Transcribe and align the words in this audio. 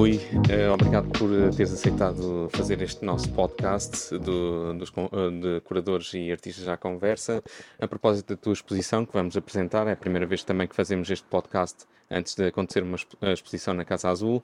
Rui, 0.00 0.16
uh, 0.16 0.72
obrigado 0.72 1.10
por 1.10 1.30
eh, 1.30 1.50
teres 1.50 1.74
aceitado 1.74 2.48
fazer 2.52 2.80
este 2.80 3.04
nosso 3.04 3.30
podcast 3.34 4.16
do, 4.16 4.72
dos, 4.72 4.90
de 4.90 5.60
curadores 5.62 6.14
e 6.14 6.32
artistas 6.32 6.66
à 6.68 6.78
conversa. 6.78 7.44
A 7.78 7.86
propósito 7.86 8.34
da 8.34 8.36
tua 8.40 8.54
exposição 8.54 9.04
que 9.04 9.12
vamos 9.12 9.36
apresentar, 9.36 9.86
é 9.86 9.92
a 9.92 9.96
primeira 9.96 10.24
vez 10.24 10.42
também 10.42 10.66
que 10.66 10.74
fazemos 10.74 11.10
este 11.10 11.26
podcast 11.26 11.84
antes 12.10 12.34
de 12.34 12.46
acontecer 12.46 12.82
uma 12.82 12.96
exposição 13.30 13.74
na 13.74 13.84
Casa 13.84 14.08
Azul. 14.08 14.42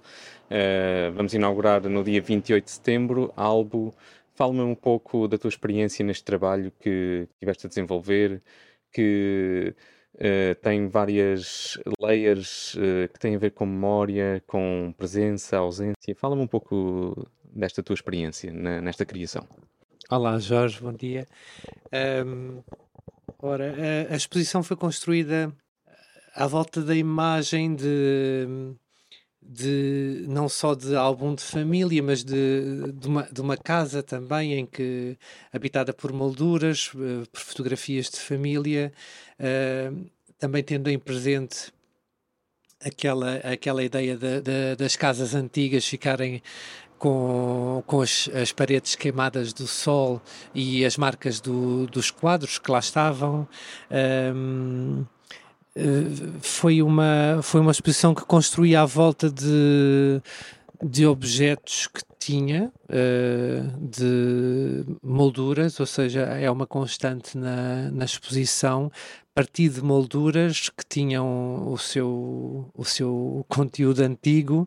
Vamos 1.14 1.32
inaugurar 1.32 1.88
no 1.88 2.04
dia 2.04 2.20
28 2.20 2.62
de 2.62 2.70
setembro, 2.70 3.32
Albo. 3.34 3.94
Fala-me 4.34 4.60
um 4.60 4.74
pouco 4.74 5.26
da 5.26 5.38
tua 5.38 5.48
experiência 5.48 6.04
neste 6.04 6.22
trabalho 6.22 6.70
que 6.78 7.26
tiveste 7.40 7.66
a 7.66 7.68
desenvolver, 7.70 8.42
que 8.92 9.74
Uh, 10.16 10.54
tem 10.62 10.88
várias 10.88 11.78
layers 12.00 12.74
uh, 12.74 13.06
que 13.12 13.18
têm 13.18 13.34
a 13.36 13.38
ver 13.38 13.50
com 13.50 13.66
memória, 13.66 14.42
com 14.46 14.94
presença, 14.96 15.58
ausência. 15.58 16.14
Fala-me 16.16 16.40
um 16.40 16.46
pouco 16.46 17.28
desta 17.44 17.82
tua 17.82 17.92
experiência 17.92 18.50
na, 18.50 18.80
nesta 18.80 19.04
criação. 19.04 19.46
Olá, 20.10 20.38
Jorge, 20.38 20.80
bom 20.80 20.92
dia. 20.92 21.26
Um, 22.24 22.62
ora, 23.38 23.74
a, 24.08 24.14
a, 24.14 24.16
exposição 24.16 24.62
foi 24.62 24.76
construída 24.76 25.52
à 26.34 26.46
volta 26.46 26.80
da 26.80 26.94
imagem 26.94 27.74
de, 27.74 28.46
de 29.48 30.24
não 30.28 30.48
só 30.48 30.74
de 30.74 30.94
álbum 30.96 31.34
de 31.34 31.42
família, 31.42 32.02
mas 32.02 32.24
de, 32.24 32.92
de, 32.92 33.06
uma, 33.06 33.22
de 33.24 33.40
uma 33.40 33.56
casa 33.56 34.02
também 34.02 34.54
em 34.54 34.66
que 34.66 35.16
habitada 35.52 35.92
por 35.92 36.12
molduras, 36.12 36.90
uh, 36.94 37.28
por 37.30 37.40
fotografias 37.40 38.10
de 38.10 38.18
família, 38.18 38.92
uh, 39.38 40.06
também 40.38 40.62
tendo 40.62 40.90
em 40.90 40.98
presente 40.98 41.72
aquela, 42.84 43.36
aquela 43.36 43.82
ideia 43.82 44.16
de, 44.16 44.40
de, 44.40 44.76
das 44.76 44.96
casas 44.96 45.34
antigas 45.34 45.86
ficarem 45.86 46.42
com, 46.98 47.82
com 47.86 48.00
as, 48.00 48.28
as, 48.34 48.52
paredes 48.52 48.94
queimadas 48.94 49.52
do 49.52 49.66
sol 49.66 50.20
e 50.54 50.84
as 50.84 50.96
marcas 50.96 51.40
do, 51.40 51.86
dos 51.86 52.10
quadros 52.10 52.58
que 52.58 52.70
lá 52.70 52.78
estavam. 52.78 53.46
Eh, 53.90 54.32
foi 56.40 56.82
uma, 56.82 57.40
foi 57.42 57.60
uma 57.60 57.70
exposição 57.70 58.14
que 58.14 58.24
construía 58.24 58.82
à 58.82 58.86
volta 58.86 59.30
de, 59.30 60.20
de 60.82 61.06
objetos 61.06 61.86
que 61.86 62.02
tinha, 62.18 62.72
uh, 62.84 63.88
de 63.88 64.84
molduras, 65.02 65.78
ou 65.78 65.86
seja, 65.86 66.22
é 66.22 66.50
uma 66.50 66.66
constante 66.66 67.36
na, 67.38 67.90
na 67.90 68.04
exposição, 68.04 68.90
partir 69.36 69.68
de 69.68 69.82
molduras 69.82 70.70
que 70.70 70.82
tinham 70.88 71.70
o 71.70 71.76
seu, 71.76 72.70
o 72.74 72.84
seu 72.86 73.44
conteúdo 73.50 74.00
antigo 74.00 74.66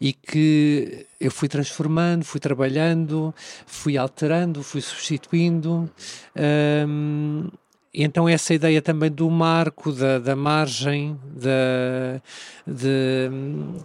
e 0.00 0.12
que 0.12 1.06
eu 1.20 1.30
fui 1.30 1.46
transformando, 1.46 2.24
fui 2.24 2.40
trabalhando, 2.40 3.32
fui 3.64 3.96
alterando, 3.96 4.60
fui 4.64 4.80
substituindo. 4.80 5.88
Um, 6.36 7.48
então 7.92 8.28
essa 8.28 8.54
ideia 8.54 8.82
também 8.82 9.10
do 9.10 9.30
marco, 9.30 9.92
da, 9.92 10.18
da 10.18 10.36
margem, 10.36 11.18
da, 11.24 12.20
de, 12.66 13.30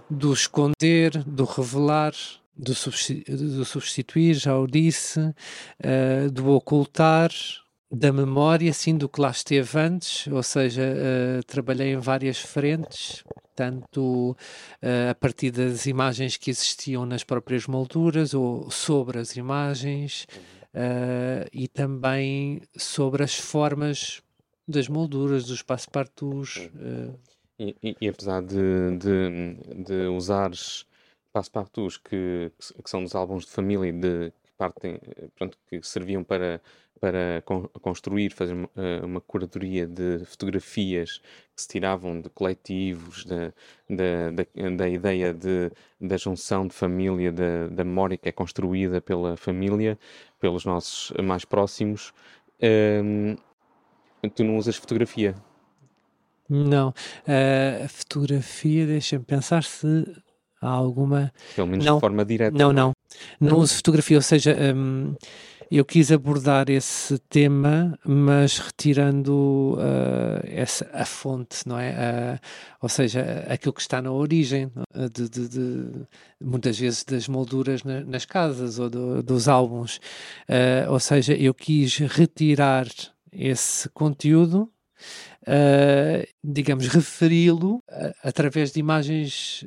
do 0.10 0.34
esconder, 0.34 1.24
do 1.26 1.46
revelar, 1.46 2.14
do, 2.56 2.76
substituir, 3.66 4.36
já 4.36 4.58
o 4.58 4.68
disse, 4.68 5.20
uh, 5.20 6.32
do 6.32 6.52
ocultar, 6.52 7.32
da 7.92 8.12
memória, 8.12 8.74
sim, 8.74 8.98
do 8.98 9.08
que 9.08 9.22
lá 9.22 9.30
esteve 9.30 9.80
antes, 9.80 10.28
ou 10.28 10.42
seja, 10.42 10.82
uh, 10.82 11.44
trabalhei 11.46 11.94
em 11.94 11.98
várias 11.98 12.40
frentes, 12.40 13.24
tanto 13.56 14.32
uh, 14.82 15.12
a 15.12 15.16
partir 15.16 15.52
das 15.52 15.86
imagens 15.86 16.38
que 16.38 16.50
existiam 16.50 17.06
nas 17.06 17.24
próprias 17.24 17.68
molduras 17.68 18.34
ou 18.34 18.70
sobre 18.72 19.20
as 19.20 19.36
imagens, 19.36 20.28
uh, 20.74 21.48
e 21.52 21.68
também 21.68 22.62
sobre 22.76 23.24
as 23.24 23.36
formas 23.36 24.22
das 24.68 24.88
molduras, 24.88 25.46
dos 25.46 25.62
passepartus. 25.62 26.70
Uh. 26.76 27.18
E, 27.60 27.76
e, 27.84 27.96
e, 28.02 28.08
apesar 28.08 28.42
de, 28.42 28.98
de, 28.98 29.84
de 29.84 30.08
usares 30.08 30.86
passepartus 31.32 31.98
que, 31.98 32.52
que 32.84 32.90
são 32.90 33.04
dos 33.04 33.16
álbuns 33.16 33.46
de 33.46 33.52
família 33.52 33.94
de, 33.94 34.32
que 34.44 34.52
partem, 34.58 35.00
pronto, 35.36 35.58
que 35.70 35.82
serviam 35.84 36.24
para 36.24 36.62
para 37.04 37.42
con 37.42 37.68
construir, 37.82 38.32
fazer 38.32 38.54
uma, 38.54 38.70
uma, 39.04 39.20
curadoria 39.20 39.86
de 39.86 40.24
fotografias 40.24 41.18
que 41.54 41.62
se 41.62 41.68
tiravam 41.68 42.22
de 42.22 42.30
coletivos, 42.30 43.26
da, 43.26 43.52
da, 43.90 44.32
da, 44.32 44.70
da 44.78 44.88
ideia 44.88 45.34
de, 45.34 45.70
da 46.00 46.16
junção 46.16 46.66
de 46.66 46.74
família, 46.74 47.30
da, 47.30 47.68
da 47.68 47.84
memória 47.84 48.18
que 48.18 48.30
é 48.30 48.32
construída 48.32 49.02
pela 49.02 49.36
família, 49.36 50.00
pelos 50.44 50.66
nossos 50.66 51.14
mais 51.24 51.46
próximos. 51.46 52.14
Um, 52.62 53.38
tu 54.36 54.44
não 54.44 54.58
usas 54.58 54.76
fotografia? 54.76 55.34
Não. 56.50 56.90
Uh, 56.90 57.88
fotografia, 57.88 58.86
deixa-me 58.86 59.24
pensar 59.24 59.64
se 59.64 60.06
há 60.64 60.70
alguma. 60.70 61.32
Pelo 61.56 61.68
menos 61.68 61.86
não. 61.86 61.96
de 61.96 62.02
forma 62.02 62.26
direta. 62.26 62.58
Não, 62.58 62.74
não. 62.74 62.92
Não 63.40 63.60
uso 63.60 63.76
fotografia, 63.76 64.18
ou 64.18 64.22
seja. 64.22 64.56
Um, 64.76 65.16
eu 65.76 65.84
quis 65.84 66.12
abordar 66.12 66.70
esse 66.70 67.18
tema, 67.18 67.98
mas 68.06 68.60
retirando 68.60 69.76
uh, 69.80 70.40
essa, 70.44 70.88
a 70.94 71.04
fonte, 71.04 71.68
não 71.68 71.80
é? 71.80 71.90
Uh, 71.92 72.40
ou 72.82 72.90
seja, 72.90 73.44
aquilo 73.50 73.74
que 73.74 73.82
está 73.82 74.00
na 74.00 74.12
origem, 74.12 74.72
de, 75.12 75.28
de, 75.28 75.50
de 75.50 76.06
muitas 76.40 76.78
vezes 76.78 77.04
das 77.04 77.28
molduras 77.28 77.84
na, 77.84 78.02
nas 78.02 78.24
casas 78.24 78.78
ou 78.78 78.88
do, 78.88 79.24
dos 79.24 79.48
álbuns. 79.48 79.98
Uh, 80.48 80.92
ou 80.92 81.00
seja, 81.00 81.34
eu 81.34 81.56
quis 81.56 81.98
retirar 81.98 82.86
esse 83.32 83.90
conteúdo, 83.90 84.70
digamos, 86.44 86.88
referi-lo 86.88 87.84
através 88.24 88.72
de 88.72 88.80
imagens 88.80 89.66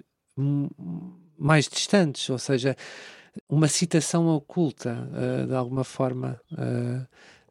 mais 1.38 1.68
distantes, 1.68 2.28
ou 2.30 2.38
seja, 2.38 2.76
uma 3.48 3.68
citação 3.68 4.28
oculta, 4.28 5.08
uh, 5.10 5.46
de 5.46 5.54
alguma 5.54 5.84
forma, 5.84 6.40
uh, 6.52 7.06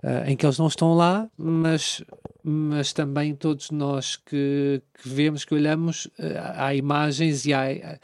uh, 0.07 0.27
em 0.27 0.35
que 0.35 0.45
eles 0.45 0.57
não 0.57 0.67
estão 0.67 0.93
lá, 0.93 1.29
mas, 1.37 2.03
mas 2.43 2.93
também 2.93 3.35
todos 3.35 3.71
nós 3.71 4.15
que, 4.15 4.81
que 4.93 5.09
vemos, 5.09 5.45
que 5.45 5.53
olhamos, 5.53 6.07
há 6.55 6.73
imagens 6.73 7.45
e 7.45 7.53
há. 7.53 7.99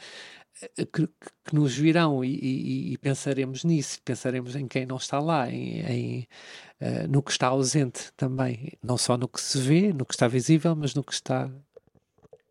Que, 0.76 1.08
que, 1.08 1.52
nos 1.52 1.76
virão 1.76 2.24
e, 2.24 2.38
e, 2.40 2.92
e, 2.92 2.98
pensaremos 2.98 3.64
nisso, 3.64 4.00
pensaremos 4.04 4.54
em 4.54 4.68
quem 4.68 4.86
não 4.86 4.96
está 4.96 5.18
lá, 5.18 5.50
em, 5.50 5.80
em 5.80 6.28
no 7.10 7.20
que 7.20 7.32
está 7.32 7.48
ausente 7.48 8.12
também, 8.16 8.72
não 8.80 8.96
só 8.96 9.16
no 9.16 9.26
que 9.26 9.40
se 9.40 9.58
vê, 9.58 9.92
no 9.92 10.06
que 10.06 10.14
está 10.14 10.28
visível, 10.28 10.76
mas 10.76 10.94
no 10.94 11.02
que 11.02 11.12
está 11.12 11.50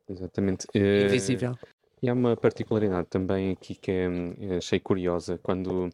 Exatamente. 0.09 0.67
invisível. 0.75 1.57
E 2.01 2.09
há 2.09 2.13
uma 2.13 2.35
particularidade 2.35 3.07
também 3.09 3.51
aqui 3.51 3.75
que 3.75 3.91
é, 3.91 4.05
eh, 4.39 4.57
achei 4.57 4.79
curiosa. 4.79 5.37
Quando, 5.37 5.89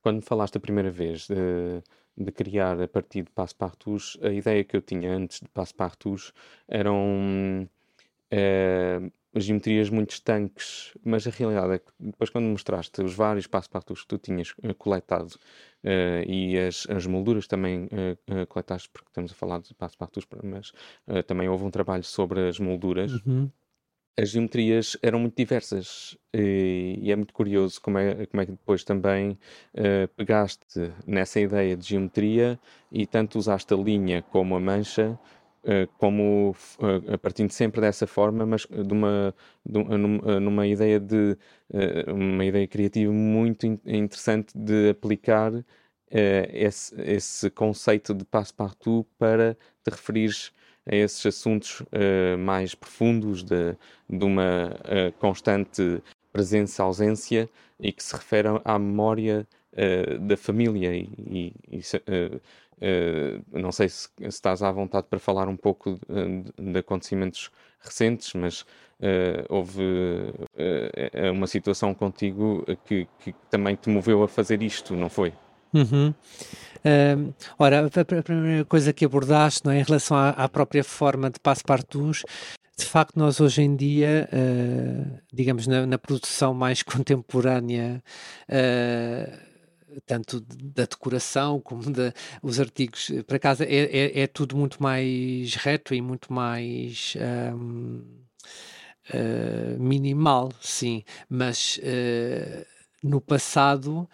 quando 0.00 0.22
falaste 0.22 0.56
a 0.56 0.60
primeira 0.60 0.90
vez 0.90 1.26
de, 1.26 1.82
de 2.16 2.32
criar 2.32 2.80
a 2.80 2.86
partir 2.86 3.22
de 3.22 3.30
Passepartus, 3.32 4.16
a 4.22 4.30
ideia 4.30 4.62
que 4.62 4.76
eu 4.76 4.82
tinha 4.82 5.12
antes 5.12 5.40
de 5.40 5.48
Passepartus 5.48 6.32
eram 6.68 7.68
é, 8.30 9.00
geometrias 9.34 9.90
muito 9.90 10.10
estanques, 10.12 10.96
mas 11.04 11.26
a 11.26 11.30
realidade 11.30 11.74
é 11.74 11.78
que 11.80 11.92
depois 11.98 12.30
quando 12.30 12.46
mostraste 12.46 13.02
os 13.02 13.14
vários 13.14 13.48
Passepartus 13.48 14.02
que 14.02 14.08
tu 14.08 14.18
tinhas 14.18 14.54
coletado 14.78 15.36
e 16.26 16.58
as, 16.58 16.86
as 16.90 17.06
molduras 17.06 17.46
também 17.46 17.86
uh, 17.86 18.46
coletaste, 18.48 18.88
porque 18.90 19.08
estamos 19.08 19.32
a 19.32 19.34
falar 19.34 19.60
de 19.60 19.74
Passepartus, 19.74 20.26
mas 20.44 20.72
também 21.26 21.48
houve 21.48 21.64
um 21.64 21.70
trabalho 21.70 22.04
sobre 22.04 22.48
as 22.48 22.58
molduras, 22.58 23.12
uhum 23.24 23.50
as 24.16 24.30
geometrias 24.30 24.96
eram 25.02 25.20
muito 25.20 25.36
diversas 25.36 26.16
e, 26.32 26.98
e, 27.00 27.12
é 27.12 27.16
muito 27.16 27.32
curioso 27.32 27.80
como 27.80 27.98
é, 27.98 28.26
como 28.26 28.42
é 28.42 28.46
que 28.46 28.52
depois 28.52 28.84
também 28.84 29.38
uh, 29.74 30.08
pegaste 30.16 30.92
nessa 31.06 31.40
ideia 31.40 31.76
de 31.76 31.86
geometria 31.86 32.58
e 32.92 33.06
tanto 33.06 33.38
usaste 33.38 33.72
a 33.72 33.76
linha 33.76 34.22
como 34.22 34.54
a 34.54 34.60
mancha 34.60 35.18
uh, 35.64 35.86
como 35.98 36.54
uh, 36.78 37.18
partindo 37.18 37.50
sempre 37.50 37.80
dessa 37.80 38.06
forma 38.06 38.44
mas 38.44 38.66
de 38.66 38.92
uma, 38.92 39.34
de 39.64 39.78
uma 39.78 40.40
numa 40.40 40.66
ideia 40.66 41.00
de 41.00 41.36
uma 42.08 42.44
ideia 42.44 42.66
criativa 42.66 43.12
muito 43.12 43.66
in 43.66 43.80
interessante 43.84 44.52
de 44.56 44.90
aplicar 44.90 45.52
esse, 46.52 47.00
esse 47.02 47.48
conceito 47.50 48.12
de 48.12 48.24
passe-partout 48.24 49.08
para 49.16 49.56
te 49.84 49.90
referires 49.90 50.52
a 50.90 50.94
esses 50.94 51.24
assuntos 51.24 51.80
uh, 51.80 52.36
mais 52.38 52.74
profundos 52.74 53.42
de, 53.42 53.76
de 54.08 54.24
uma 54.24 54.74
uh, 54.74 55.12
constante 55.18 56.02
presença-ausência 56.32 57.48
e 57.78 57.92
que 57.92 58.02
se 58.02 58.14
referem 58.14 58.60
à 58.64 58.78
memória 58.78 59.46
da 60.20 60.36
família 60.36 60.92
e, 60.92 61.54
e, 61.70 61.80
não 63.52 63.70
sei 63.70 63.88
se, 63.88 64.08
se, 64.18 64.26
estás 64.26 64.62
à 64.64 64.70
vontade 64.70 65.06
para 65.08 65.20
falar 65.20 65.48
um 65.48 65.56
pouco 65.56 65.98
de, 66.08 66.72
de 66.72 66.78
acontecimentos 66.78 67.50
recentes, 67.80 68.34
mas 68.34 68.66
Uh, 69.00 69.46
houve 69.48 69.82
uh, 69.82 71.32
uma 71.32 71.46
situação 71.46 71.94
contigo 71.94 72.66
que, 72.84 73.08
que, 73.20 73.34
também 73.50 73.74
te 73.74 73.88
moveu 73.88 74.22
a 74.22 74.28
fazer 74.28 74.62
isto, 74.62 74.94
não 74.94 75.08
foi? 75.08 75.32
Uhum. 75.72 76.12
Uh, 76.84 77.34
ora, 77.58 77.86
a 77.86 78.22
primeira 78.22 78.64
coisa 78.64 78.92
que 78.92 79.04
abordaste 79.04 79.64
não 79.64 79.72
é, 79.72 79.80
em 79.80 79.82
relação 79.82 80.16
à, 80.16 80.30
à 80.30 80.48
própria 80.48 80.82
forma 80.84 81.30
de 81.30 81.38
Passepartout, 81.40 82.24
de 82.76 82.84
facto, 82.86 83.18
nós 83.18 83.40
hoje 83.40 83.60
em 83.60 83.76
dia, 83.76 84.26
digamos, 85.30 85.66
na, 85.66 85.84
na, 85.84 85.98
produção 85.98 86.54
mais 86.54 86.80
contemporânea, 86.82 88.02
tanto 90.06 90.40
da 90.40 90.86
decoração 90.86 91.60
como 91.60 91.82
dos 92.42 92.58
artigos 92.58 93.10
para 93.26 93.38
casa, 93.38 93.64
é, 93.66 93.84
é, 93.84 94.20
é, 94.22 94.26
tudo 94.26 94.56
muito 94.56 94.82
mais 94.82 95.54
reto 95.56 95.94
e 95.94 96.00
muito 96.00 96.32
mais. 96.32 97.14
Um, 97.54 98.02
uh, 99.14 99.78
minimal, 99.78 100.52
sim, 100.60 101.04
mas 101.28 101.78
uh, 101.78 102.66
no 103.02 103.20
passado 103.20 104.08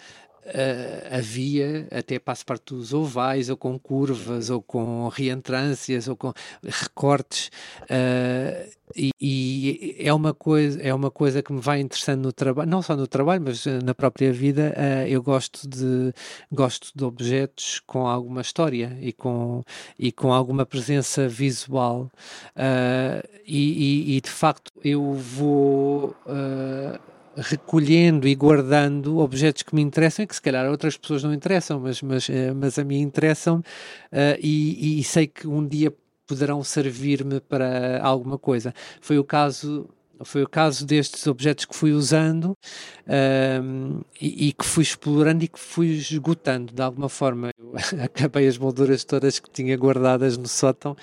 Uh, 0.46 1.16
havia 1.16 1.88
até 1.90 2.20
passepartuts 2.20 2.92
ovais 2.92 3.50
ou 3.50 3.56
com 3.56 3.76
curvas 3.76 4.48
ou 4.48 4.62
com 4.62 5.08
reentrâncias 5.08 6.06
ou 6.06 6.14
com 6.14 6.32
recortes 6.62 7.50
uh, 7.82 8.70
e, 8.94 9.10
e, 9.20 9.96
é 9.98 10.14
uma 10.14 10.32
coisa 10.32 10.80
é 10.80 10.94
uma 10.94 11.10
coisa 11.10 11.42
que 11.42 11.52
me 11.52 11.60
vai 11.60 11.80
interessando 11.80 12.22
no 12.22 12.32
trabalho 12.32 12.70
não 12.70 12.80
só 12.80 12.94
no 12.94 13.08
trabalho 13.08 13.42
mas 13.44 13.66
na 13.82 13.92
própria 13.92 14.32
vida 14.32 14.72
uh, 14.76 15.08
eu 15.08 15.20
gosto 15.20 15.68
de 15.68 16.12
gosto 16.52 16.92
de 16.94 17.04
objetos 17.04 17.80
com 17.84 18.06
alguma 18.06 18.40
história 18.40 18.96
e 19.00 19.12
com 19.12 19.64
e 19.98 20.12
com 20.12 20.32
alguma 20.32 20.64
presença 20.64 21.26
visual 21.26 22.08
e, 23.44 24.16
e, 24.16 24.20
de 24.20 24.30
facto 24.30 24.70
eu 24.84 25.12
vou 25.12 26.14
recolhendo 27.36 28.26
e 28.26 28.34
guardando 28.34 29.18
objetos 29.18 29.62
que 29.62 29.74
me 29.74 29.82
interessam 29.82 30.24
e 30.24 30.26
que 30.26 30.34
se 30.34 30.42
calhar 30.42 30.68
outras 30.70 30.96
pessoas 30.96 31.22
não 31.22 31.32
interessam, 31.32 31.78
mas, 31.80 32.00
mas, 32.02 32.28
eh, 32.30 32.52
mas 32.52 32.78
a 32.78 32.84
mim 32.84 33.00
interessam 33.00 33.58
uh, 33.58 34.38
e, 34.40 35.00
e 35.00 35.04
sei 35.04 35.26
que 35.26 35.46
um 35.46 35.66
dia 35.66 35.92
poderão 36.26 36.62
servir-me 36.64 37.40
para 37.40 38.00
alguma 38.02 38.38
coisa. 38.38 38.74
Foi 39.00 39.18
o 39.18 39.24
caso 39.24 39.88
foi 40.24 40.42
o 40.42 40.48
caso 40.48 40.86
destes 40.86 41.26
objetos 41.26 41.64
que 41.64 41.76
fui 41.76 41.92
usando 41.92 42.56
um, 43.06 44.00
e, 44.20 44.48
e, 44.48 44.52
que 44.52 44.64
fui 44.64 44.82
explorando 44.82 45.44
e 45.44 45.48
que 45.48 45.58
fui 45.58 45.88
esgotando 45.88 46.72
de 46.72 46.82
alguma 46.82 47.08
forma. 47.08 47.50
Eu 47.58 47.74
acabei 48.02 48.48
as 48.48 48.58
molduras 48.58 49.04
todas 49.04 49.38
que 49.38 49.50
tinha 49.50 49.76
guardadas 49.76 50.36
no 50.36 50.48
sótão 50.48 50.96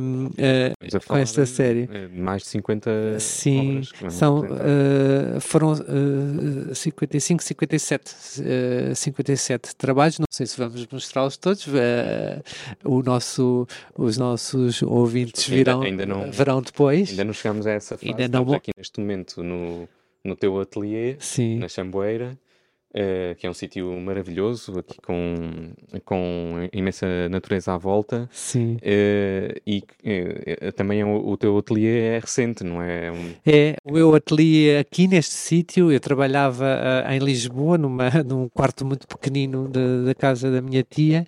um, 0.00 0.26
uh, 0.26 1.06
com 1.06 1.16
esta 1.16 1.44
série. 1.44 1.88
Mais 2.12 2.42
de 2.42 2.48
50 2.48 3.20
Sim, 3.20 3.82
obras, 3.98 4.14
são, 4.14 4.40
uh, 4.40 5.40
foram 5.40 5.72
uh, 5.72 6.74
55, 6.74 7.42
57, 7.42 8.14
uh, 8.90 8.94
57 8.94 9.76
trabalhos. 9.76 10.18
Não 10.18 10.26
sei 10.30 10.46
se 10.46 10.56
vamos 10.56 10.86
mostrá-los 10.86 11.36
todos. 11.36 11.66
O 12.84 13.02
nosso, 13.02 13.66
os 13.96 14.16
nossos 14.16 14.82
ouvintes 14.82 15.46
virão, 15.46 15.82
ainda, 15.82 16.04
ainda 16.04 16.14
não, 16.14 16.30
verão 16.30 16.62
depois. 16.62 17.10
Ainda 17.10 17.24
não 17.24 17.32
chegamos 17.32 17.66
a 17.66 17.72
essa 17.72 17.96
Ainda 18.10 18.24
Estamos 18.24 18.48
não... 18.48 18.56
aqui 18.56 18.70
neste 18.76 19.00
momento 19.00 19.42
no, 19.42 19.88
no 20.24 20.36
teu 20.36 20.58
ateliê, 20.60 21.16
Sim. 21.18 21.58
na 21.58 21.68
Chamboeira, 21.68 22.38
uh, 22.94 23.34
que 23.36 23.46
é 23.46 23.50
um 23.50 23.54
sítio 23.54 23.90
maravilhoso, 24.00 24.78
aqui 24.78 25.00
com, 25.00 25.72
com 26.04 26.68
imensa 26.72 27.28
natureza 27.28 27.74
à 27.74 27.76
volta. 27.76 28.28
Sim. 28.32 28.76
Uh, 28.76 29.60
e 29.66 29.82
uh, 30.68 30.72
também 30.72 31.00
é 31.00 31.04
o, 31.04 31.28
o, 31.28 31.36
teu 31.36 31.58
ateliê 31.58 32.00
é 32.00 32.18
recente, 32.18 32.64
não 32.64 32.80
é? 32.80 33.10
Um... 33.10 33.34
É, 33.44 33.76
o 33.84 33.92
meu 33.92 34.14
ateliê 34.14 34.78
aqui 34.78 35.06
neste 35.06 35.34
sítio, 35.34 35.92
eu 35.92 36.00
trabalhava 36.00 37.04
em 37.10 37.18
Lisboa, 37.18 37.76
numa, 37.76 38.10
num 38.24 38.48
quarto 38.48 38.84
muito 38.84 39.06
pequenino 39.06 39.68
da 39.68 40.14
casa 40.14 40.50
da 40.50 40.62
minha 40.62 40.82
tia. 40.82 41.26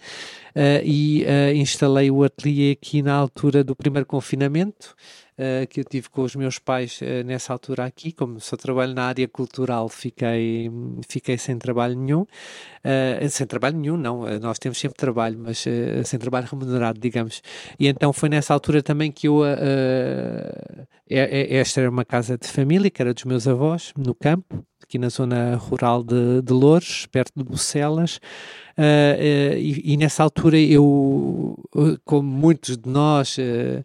Uh, 0.57 0.81
e 0.83 1.23
uh, 1.25 1.55
instalei 1.55 2.11
o 2.11 2.25
ateliê 2.25 2.73
aqui 2.73 3.03
na 3.03 3.13
altura 3.13 3.63
do 3.63 3.77
primeiro 3.77 4.07
confinamento 4.07 4.95
uh, 5.39 5.67
que 5.69 5.81
eu 5.81 5.85
tive 5.85 6.09
com 6.09 6.23
os 6.23 6.35
meus 6.35 6.59
pais 6.59 7.01
uh, 7.01 7.25
nessa 7.25 7.53
altura 7.53 7.85
aqui. 7.85 8.13
Como 8.13 8.41
só 8.41 8.57
trabalho 8.57 8.95
na 8.95 9.05
área 9.05 9.27
cultural, 9.29 9.89
fiquei, 9.89 10.71
fiquei 11.09 11.39
sem 11.39 11.59
trabalho 11.59 11.97
nenhum. 11.97 12.23
Uh, 12.23 13.29
sem 13.29 13.47
trabalho 13.47 13.79
nenhum, 13.79 13.97
não. 13.97 14.23
nós 14.41 14.59
temos 14.59 14.79
sempre 14.79 14.97
trabalho, 14.97 15.39
mas 15.39 15.65
sem 16.05 16.19
trabalho 16.19 16.47
remunerado, 16.51 17.01
digamos. 17.01 17.43
E 17.79 17.87
então 17.89 18.13
foi 18.13 18.29
nessa 18.29 18.55
altura 18.55 18.83
também 18.83 19.11
que 19.11 19.29
eu. 19.29 19.45
É, 19.45 20.77
é, 21.09 21.57
esta 21.57 21.81
era 21.81 21.91
uma 21.91 22.05
casa 22.05 22.37
de 22.37 22.49
família, 22.49 22.91
que 22.91 23.01
era 23.01 23.15
dos 23.15 23.25
meus 23.25 23.47
avós, 23.47 23.93
no 23.97 24.15
campo 24.15 24.65
aqui 24.89 24.99
na 24.99 25.09
zona 25.09 25.57
rural 25.57 26.05
de, 26.05 26.41
de 26.43 26.53
Louros, 26.53 27.07
perto 27.07 27.33
de 27.37 27.43
Bucelas, 27.43 28.17
uh, 28.79 28.81
uh, 28.81 29.59
e, 29.59 29.93
e, 29.93 29.97
nessa 29.97 30.23
altura 30.23 30.57
eu, 30.59 31.59
como 32.05 32.29
muitos 32.29 32.77
de 32.77 32.89
nós, 32.89 33.37
uh, 33.37 33.83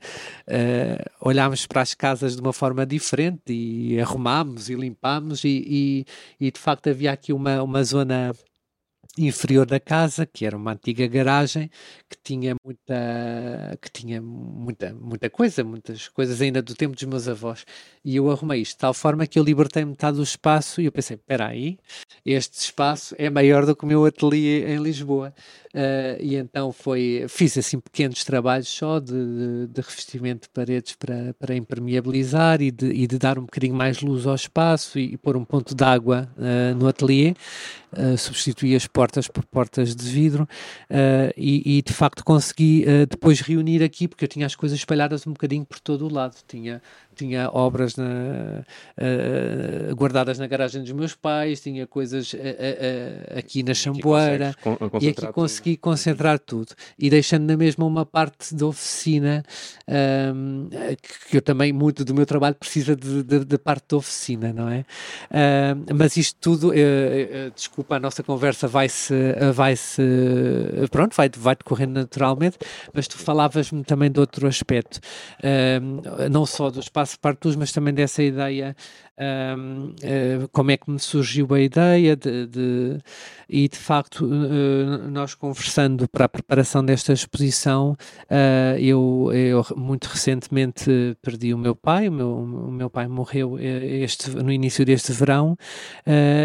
olhámos 1.19 1.65
para 1.65 1.81
as 1.81 1.95
casas 1.95 2.36
de 2.36 2.42
uma 2.42 2.53
forma 2.53 2.86
diferente 2.86 3.51
e 3.51 4.00
arrumámos 4.00 4.69
e 4.69 4.75
limpámos 4.75 5.44
e, 5.44 5.63
e, 5.68 6.06
e 6.39 6.51
de 6.51 6.59
facto 6.59 6.88
havia 6.88 7.12
aqui 7.12 7.33
uma, 7.33 7.63
uma 7.63 7.83
zona 7.83 8.31
inferior 9.18 9.66
da 9.66 9.80
casa, 9.80 10.25
que 10.25 10.46
era 10.46 10.56
uma 10.56 10.72
antiga 10.72 11.06
garagem, 11.08 11.69
que 12.10 12.18
tinha 12.24 12.56
muita, 12.63 13.78
que 13.81 13.92
tinha 13.92 14.22
muita, 14.22 14.94
muita 14.94 15.30
coisa, 15.30 15.63
muitas 15.63 16.08
coisas 16.08 16.42
ainda 16.42 16.62
do 16.62 16.74
tempo 16.74 16.96
dos 16.96 17.04
meus 17.04 17.28
avós. 17.28 17.66
E 18.06 18.16
eu 18.16 18.31
arrumei 18.31 18.62
isto 18.62 18.74
de 18.74 18.78
tal 18.78 18.94
forma 18.94 19.28
que 19.28 19.38
eu 19.38 19.44
libertei 19.44 19.84
metade 19.84 20.18
do 20.18 20.24
espaço 20.24 20.81
e 20.81 20.86
eu 20.86 20.92
pensei, 20.92 21.18
espera 21.18 21.48
aí, 21.48 21.78
este 22.25 22.60
espaço 22.60 23.13
é 23.18 23.30
maior 23.30 23.66
do 23.66 23.75
que 23.75 23.84
o 23.84 23.88
meu 23.88 24.06
ateliê 24.06 24.74
em 24.74 24.82
Lisboa. 24.82 25.34
Uh, 25.74 26.20
e 26.20 26.36
então 26.36 26.72
foi, 26.72 27.25
fiz 27.30 27.58
assim 27.58 27.80
pequenos 27.80 28.24
trabalhos 28.25 28.68
só 28.68 29.00
de, 29.00 29.13
de, 29.13 29.68
de 29.68 29.82
revestimento 29.82 30.44
de 30.44 30.50
paredes 30.50 30.96
para, 30.96 31.34
para 31.34 31.56
impermeabilizar 31.56 32.62
e 32.62 32.72
de, 32.72 32.88
e 32.88 33.08
de 33.08 33.18
dar 33.18 33.39
um 33.39 33.44
bocadinho 33.44 33.74
mais 33.74 34.01
luz 34.01 34.25
ao 34.25 34.36
espaço 34.36 35.00
e, 35.00 35.13
e 35.13 35.18
pôr 35.18 35.38
um 35.38 35.46
ponto 35.46 35.74
de 35.74 35.84
água 35.84 36.30
uh, 36.38 36.75
no 36.75 36.88
ateliê. 36.88 37.34
Uh, 37.94 38.18
substituí 38.18 38.74
as 38.75 38.88
portas 38.88 39.00
por 39.27 39.46
portas 39.46 39.96
de 39.96 40.10
vidro 40.10 40.43
uh, 40.43 41.34
e, 41.36 41.77
e, 41.77 41.81
de 41.81 41.93
facto 41.93 42.24
consegui 42.24 42.84
uh, 42.84 43.05
depois 43.05 43.39
reunir 43.41 43.84
aqui 43.84 44.08
porque 44.08 44.25
eu 44.25 44.29
tinha 44.29 44.46
as 44.46 44.55
coisas 44.55 44.77
espalhadas 44.77 45.25
um 45.25 45.31
bocadinho 45.31 45.65
por 45.65 45.79
todo 45.79 46.08
o 46.08 46.13
lado. 46.13 46.36
Tinha 46.48 46.81
tinha 47.15 47.50
obras 47.51 47.96
na, 47.96 48.63
uh, 48.98 49.96
guardadas 49.96 50.39
na 50.39 50.48
garagem 50.48 50.82
dos 50.82 50.91
meus 50.91 51.15
pais, 51.15 51.62
tinha 51.62 51.86
coisas 51.86 52.34
uh, 52.34 52.38
uh, 52.38 53.38
aqui 53.38 53.63
na 53.63 53.74
chamboeira 53.74 54.56
e 55.00 55.10
aqui 55.10 55.27
consegui 55.27 55.75
tudo. 55.75 55.82
concentrar 55.82 56.39
tudo 56.39 56.74
e 56.98 57.10
deixando 57.10 57.46
na 57.46 57.58
mesma 57.58 57.86
uma 57.86 58.06
parte 58.06 58.56
da 58.56 58.65
oficina 58.65 59.44
um, 60.36 60.70
que 61.30 61.38
eu 61.38 61.41
também 61.41 61.72
muito 61.74 62.03
do 62.06 62.13
meu 62.13 62.25
trabalho 62.25 62.56
precisa 62.56 62.96
de, 62.96 63.24
de, 63.24 63.46
de 63.46 63.58
parte 63.58 63.86
da 63.89 63.98
oficina, 63.98 64.53
não 64.53 64.70
é? 64.70 64.86
mas 65.94 66.18
isto 66.18 66.38
tudo, 66.39 66.72
desculpa, 67.56 67.96
a 67.96 68.00
nossa 68.00 68.24
conversa 68.24 68.68
vai-se 68.68 69.13
vai 69.53 69.75
-se, 69.75 70.01
pronto, 70.89 71.15
vai, 71.15 71.30
vai 71.36 71.56
decorrendo 71.56 71.94
naturalmente, 71.94 72.58
mas 72.94 73.08
tu 73.08 73.18
falavas-me 73.18 73.84
também 73.84 74.12
de 74.12 74.20
outro 74.20 74.48
aspecto, 74.48 75.00
não 76.30 76.46
só 76.46 76.70
do 76.70 76.80
espaço 76.80 77.00
parte 77.20 77.41
dos, 77.41 77.55
mas 77.55 77.72
também 77.72 77.93
dessa 77.93 78.24
ideia, 78.24 78.75
um, 79.20 79.89
uh, 79.89 79.96
eh, 80.01 80.48
como 80.51 80.72
é 80.72 80.77
que 80.77 80.89
me 80.89 81.00
surgiu 81.00 81.53
a 81.53 81.60
ideia 81.60 82.15
de, 82.15 82.48
de 82.48 82.98
e 83.50 83.68
de 83.68 83.77
facto 83.77 84.25
uh, 84.25 85.10
nós 85.12 85.36
conversando 85.36 86.08
para 86.08 86.25
a 86.25 86.30
preparação 86.30 86.84
desta 86.84 87.12
exposição, 87.12 87.98
uh, 88.24 88.77
eu, 88.80 89.30
eu, 89.34 89.65
muito 89.75 90.06
recentemente 90.06 91.18
perdi 91.22 91.53
o 91.53 91.58
meu 91.58 91.75
pai, 91.75 92.08
o 92.08 92.12
meu, 92.12 92.32
o 92.32 92.72
meu 92.72 92.89
pai 92.89 93.08
morreu 93.08 93.60
este, 93.60 94.30
no 94.30 94.51
início 94.51 94.86
deste 94.86 95.12
verão 95.12 95.58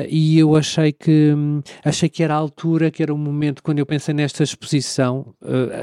e 0.09 0.39
eu 0.39 0.57
achei 0.57 0.93
que 0.93 1.35
achei 1.85 2.09
que 2.09 2.23
era 2.23 2.35
a 2.35 2.37
altura, 2.37 2.91
que 2.91 3.03
era 3.03 3.15
o 3.15 3.19
momento 3.19 3.63
quando 3.63 3.79
eu 3.79 3.87
pensei 3.87 4.13
nesta 4.13 4.43
exposição, 4.43 5.35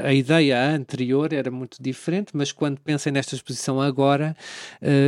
a 0.04 0.12
ideia 0.12 0.70
anterior 0.70 1.32
era 1.32 1.50
muito 1.50 1.82
diferente, 1.82 2.32
mas 2.34 2.52
quando 2.52 2.80
pensei 2.80 3.10
nesta 3.10 3.34
exposição 3.34 3.80
agora, 3.80 4.36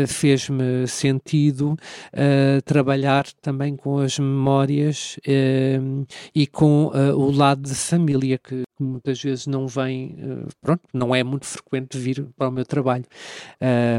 fez-me 0.06 0.86
sentido 0.86 1.65
uh, 1.72 2.62
trabalhar 2.64 3.24
também 3.40 3.76
com 3.76 3.98
as 3.98 4.18
memórias 4.18 5.18
uh, 5.26 6.06
e 6.34 6.46
com 6.46 6.86
o 6.86 7.30
lado 7.30 7.62
de 7.62 7.74
família, 7.74 8.38
que 8.38 8.62
muitas 8.78 9.22
vezes 9.22 9.46
não 9.46 9.66
vem, 9.66 10.16
pronto, 10.60 10.82
não 10.92 11.14
é 11.14 11.22
muito 11.22 11.46
frequente 11.46 11.96
vir 11.96 12.26
para 12.36 12.48
o 12.48 12.52
meu 12.52 12.64
trabalho. 12.64 13.04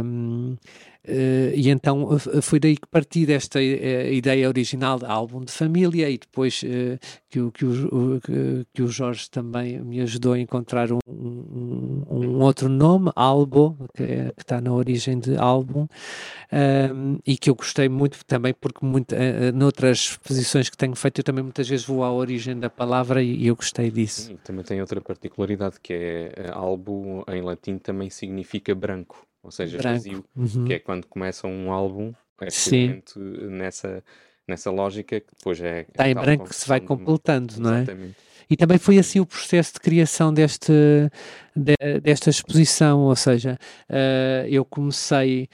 Um, 0.04 0.56
Uh, 1.08 1.56
e 1.56 1.70
então 1.70 2.20
foi 2.42 2.60
daí 2.60 2.76
que 2.76 2.86
parti 2.86 3.26
desta 3.26 3.60
uh, 3.60 3.62
ideia 3.62 4.46
original 4.48 5.00
de 5.00 5.06
álbum 5.06 5.40
de 5.40 5.54
família 5.54 6.10
e 6.10 6.18
depois 6.18 6.62
que, 7.30 7.40
o, 7.40 7.50
que, 7.50 7.66
o, 7.66 8.20
que 8.74 8.82
o 8.82 8.88
Jorge 8.88 9.30
também 9.30 9.80
me 9.80 10.02
ajudou 10.02 10.34
a 10.34 10.40
encontrar 10.40 10.92
um, 10.92 11.00
um, 11.08 12.04
um 12.10 12.42
outro 12.42 12.68
nome, 12.68 13.10
Albo, 13.16 13.78
que, 13.96 14.04
é, 14.04 14.34
está 14.38 14.60
na 14.60 14.74
origem 14.74 15.18
de 15.18 15.38
álbum, 15.38 15.88
um, 16.94 17.20
e 17.26 17.38
que 17.38 17.50
eu 17.50 17.56
gostei 17.56 17.88
muito 17.88 18.26
também 18.26 18.54
porque 18.54 18.86
muito, 18.86 19.16
noutras 19.54 20.18
posições 20.18 20.70
que 20.70 20.76
tenho 20.76 20.96
feito 20.96 21.20
eu 21.20 21.24
também 21.24 21.44
muitas 21.44 21.70
vezes 21.70 21.86
vou 21.86 22.04
à 22.04 22.12
origem 22.12 22.60
da 22.60 22.70
palavra 22.70 23.24
e, 23.24 23.44
e 23.44 23.48
eu 23.48 23.56
gostei 23.56 23.90
disso. 23.90 24.34
Também 24.44 24.64
tem 24.64 24.82
outra 24.82 25.00
particularidade 25.00 25.80
que 25.82 25.94
é 25.94 26.50
albo 26.52 27.24
em 27.30 27.42
latim 27.42 27.78
também 27.78 28.10
significa 28.10 28.76
branco 28.76 29.26
ou 29.48 29.52
seja, 29.52 29.78
Branco. 29.78 29.96
vazio, 29.96 30.26
uhum. 30.36 30.66
que 30.66 30.74
é 30.74 30.80
quando 30.80 31.08
começa 31.08 31.48
um 31.48 31.72
álbum, 31.72 32.14
é 32.42 32.48
nessa, 33.48 34.04
nessa 34.46 34.70
lógica 34.70 35.22
que 35.22 35.28
depois 35.38 35.62
é. 35.62 35.86
Está 35.88 36.10
em 36.10 36.14
branco 36.14 36.50
que 36.50 36.56
se 36.56 36.68
vai 36.68 36.82
completando, 36.82 37.54
de... 37.54 37.62
não 37.62 37.74
é? 37.74 37.78
Exatamente. 37.84 38.16
E 38.50 38.58
também 38.58 38.78
foi 38.78 38.98
assim 38.98 39.22
o 39.22 39.26
processo 39.26 39.74
de 39.76 39.80
criação 39.80 40.34
deste, 40.34 40.74
de, 41.56 41.76
desta 42.02 42.30
exposição, 42.30 43.00
ou 43.00 43.16
seja, 43.16 43.58
uh, 43.90 44.48
eu 44.48 44.66
comecei 44.66 45.48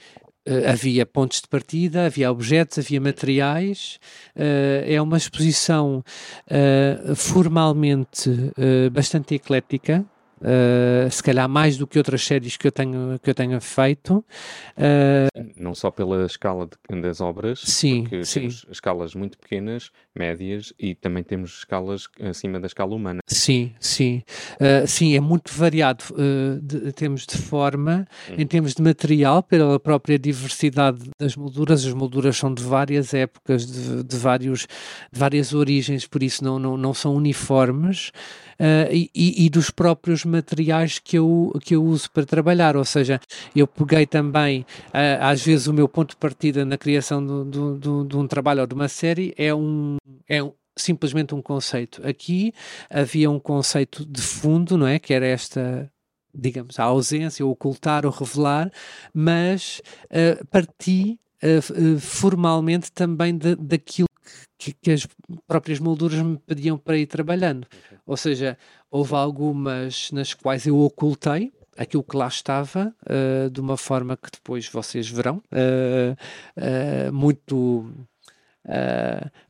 Uh, 0.46 0.68
havia 0.68 1.06
pontos 1.06 1.40
de 1.40 1.48
partida, 1.48 2.04
havia 2.04 2.30
objetos, 2.30 2.78
havia 2.78 3.00
materiais. 3.00 3.98
Uh, 4.36 4.84
é 4.84 5.00
uma 5.00 5.16
exposição 5.16 6.04
uh, 6.50 7.16
formalmente 7.16 8.30
bastante 8.92 9.34
eclética, 9.36 10.04
Uh, 10.44 11.10
se 11.10 11.22
calhar 11.22 11.48
mais 11.48 11.78
do 11.78 11.86
que 11.86 11.96
outras 11.96 12.22
séries 12.22 12.58
que 12.58 12.66
eu 12.66 12.72
tenho, 12.72 13.18
que 13.22 13.30
eu 13.30 13.34
tenha 13.34 13.58
feito. 13.62 14.22
Uh, 14.76 15.52
não 15.56 15.74
só 15.74 15.90
pela 15.90 16.26
escala 16.26 16.68
de, 16.68 17.00
das 17.00 17.22
obras, 17.22 17.60
sim, 17.60 18.02
porque 18.02 18.24
sim. 18.24 18.40
temos 18.40 18.66
escalas 18.70 19.14
muito 19.14 19.38
pequenas, 19.38 19.90
médias, 20.14 20.74
e 20.78 20.94
também 20.94 21.24
temos 21.24 21.58
escalas 21.58 22.08
acima 22.20 22.60
da 22.60 22.66
escala 22.66 22.94
humana. 22.94 23.20
Sim, 23.26 23.72
sim. 23.80 24.22
Uh, 24.60 24.86
sim, 24.86 25.16
é 25.16 25.20
muito 25.20 25.50
variado 25.50 26.04
de, 26.62 26.88
em 26.88 26.92
termos 26.92 27.24
de 27.26 27.38
forma, 27.38 28.06
hum. 28.30 28.34
em 28.36 28.46
termos 28.46 28.74
de 28.74 28.82
material, 28.82 29.42
pela 29.42 29.80
própria 29.80 30.18
diversidade 30.18 31.10
das 31.18 31.36
molduras. 31.36 31.86
As 31.86 31.94
molduras 31.94 32.36
são 32.36 32.52
de 32.52 32.62
várias 32.62 33.14
épocas, 33.14 33.64
de, 33.64 34.04
de 34.04 34.16
vários, 34.16 34.66
de 35.10 35.18
várias 35.18 35.54
origens, 35.54 36.06
por 36.06 36.22
isso 36.22 36.44
não, 36.44 36.58
não, 36.58 36.76
não 36.76 36.92
são 36.92 37.14
uniformes. 37.14 38.12
E, 38.90 39.10
e 39.44 39.50
dos 39.50 39.70
próprios 39.70 40.24
materiais 40.24 40.98
que 40.98 41.18
eu, 41.18 41.52
que 41.62 41.74
eu 41.74 41.84
uso 41.84 42.10
para 42.10 42.24
trabalhar, 42.24 42.76
ou 42.76 42.84
seja, 42.84 43.20
eu 43.54 43.66
peguei 43.66 44.06
também, 44.06 44.60
uh, 44.88 45.20
às 45.20 45.42
vezes 45.44 45.66
o 45.66 45.72
meu 45.72 45.88
ponto 45.88 46.10
de 46.10 46.16
partida 46.16 46.64
na 46.64 46.78
criação 46.78 47.24
do, 47.24 47.44
do, 47.44 47.78
do, 47.78 48.04
de 48.04 48.16
um 48.16 48.26
trabalho 48.26 48.60
ou 48.60 48.66
de 48.66 48.74
uma 48.74 48.88
série 48.88 49.34
é 49.36 49.54
um, 49.54 49.96
é 50.28 50.42
um 50.42 50.52
simplesmente 50.76 51.34
um 51.34 51.40
conceito. 51.40 52.06
Aqui 52.06 52.52
havia 52.90 53.30
um 53.30 53.38
conceito 53.38 54.04
de 54.04 54.20
fundo, 54.20 54.76
não 54.76 54.86
é? 54.86 54.98
Que 54.98 55.14
era 55.14 55.24
esta 55.26 55.88
digamos, 56.36 56.80
a 56.80 56.82
ausência, 56.84 57.46
o 57.46 57.50
ocultar, 57.50 58.04
ou 58.04 58.10
revelar, 58.10 58.68
mas 59.12 59.80
uh, 60.06 60.44
parti 60.46 61.18
uh, 61.42 62.00
formalmente 62.00 62.90
também 62.90 63.36
de, 63.38 63.54
daquilo 63.54 64.08
que, 64.64 64.72
que, 64.72 64.90
as 64.92 65.06
próprias 65.46 65.78
molduras 65.78 66.20
me 66.20 66.38
pediam 66.38 66.78
para 66.78 66.96
ir 66.96 67.06
trabalhando. 67.06 67.66
Ou 68.06 68.16
seja, 68.16 68.56
houve 68.90 69.14
algumas 69.14 70.10
nas 70.10 70.32
quais 70.32 70.66
eu 70.66 70.78
ocultei 70.80 71.52
aquilo 71.76 72.02
que 72.04 72.16
lá 72.16 72.28
estava 72.28 72.94
uh, 73.02 73.50
de 73.50 73.60
uma 73.60 73.76
forma 73.76 74.16
que 74.16 74.30
depois 74.30 74.68
vocês 74.68 75.08
verão, 75.08 75.42
uh, 75.52 76.16
uh, 76.56 77.12
muito. 77.12 77.90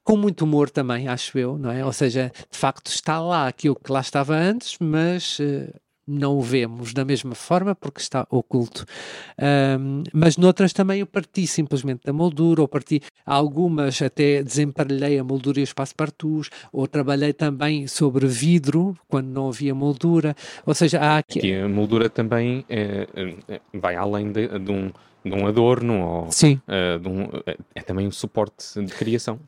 com 0.03 0.17
muito 0.17 0.43
humor 0.45 0.69
também, 0.69 1.07
acho 1.07 1.39
eu, 1.39 1.57
não 1.59 1.71
é? 1.71 1.85
Ou 1.85 1.93
seja, 1.93 2.33
de 2.51 2.59
facto 2.59 2.89
está 2.89 3.21
lá 3.21 3.47
aquilo 3.47 3.77
que 3.77 3.93
lá 3.93 4.01
estava 4.01 4.35
antes, 4.35 4.77
mas 4.81 5.39
não 6.07 6.39
o 6.39 6.43
vemos 6.43 6.93
da 6.93 7.05
mesma 7.05 7.35
forma 7.35 7.75
porque 7.75 8.01
está 8.01 8.27
oculto. 8.31 8.85
Um, 9.79 10.03
mas 10.13 10.37
noutras 10.37 10.73
também 10.73 11.01
eu 11.01 11.07
parti 11.07 11.47
simplesmente 11.47 12.03
da 12.05 12.13
moldura, 12.13 12.61
ou 12.61 12.69
parti 12.69 13.01
algumas 13.25 14.01
até 14.03 14.43
desemparelhei 14.43 15.19
a 15.19 15.25
moldura 15.25 15.61
e 15.61 15.63
os 15.63 15.73
passepartus, 15.73 16.51
ou 16.73 16.87
trabalhei 16.87 17.33
também 17.33 17.87
sobre 17.87 18.27
vidro 18.27 18.97
quando 19.09 19.29
não 19.29 19.49
havia 19.49 19.75
moldura. 19.75 20.37
Ou 20.67 20.75
seja, 20.75 21.01
há 21.01 21.19
aqui. 21.19 21.39
aqui 21.39 21.55
a 21.55 21.69
moldura 21.69 22.09
também 22.09 22.65
é, 22.69 23.09
é, 23.49 23.61
vai 23.73 23.97
além 23.97 24.33
de, 24.33 24.47
de, 24.59 24.71
um, 24.71 24.91
de 25.25 25.33
um 25.33 25.47
adorno, 25.47 26.01
ou 26.01 26.33
Sim. 26.33 26.61
Uh, 26.69 27.09
um, 27.09 27.23
é, 27.47 27.57
é 27.75 27.83
também 27.83 28.07
um 28.07 28.13
suporte 28.13 28.83
de 28.83 28.93
criação. 28.93 29.39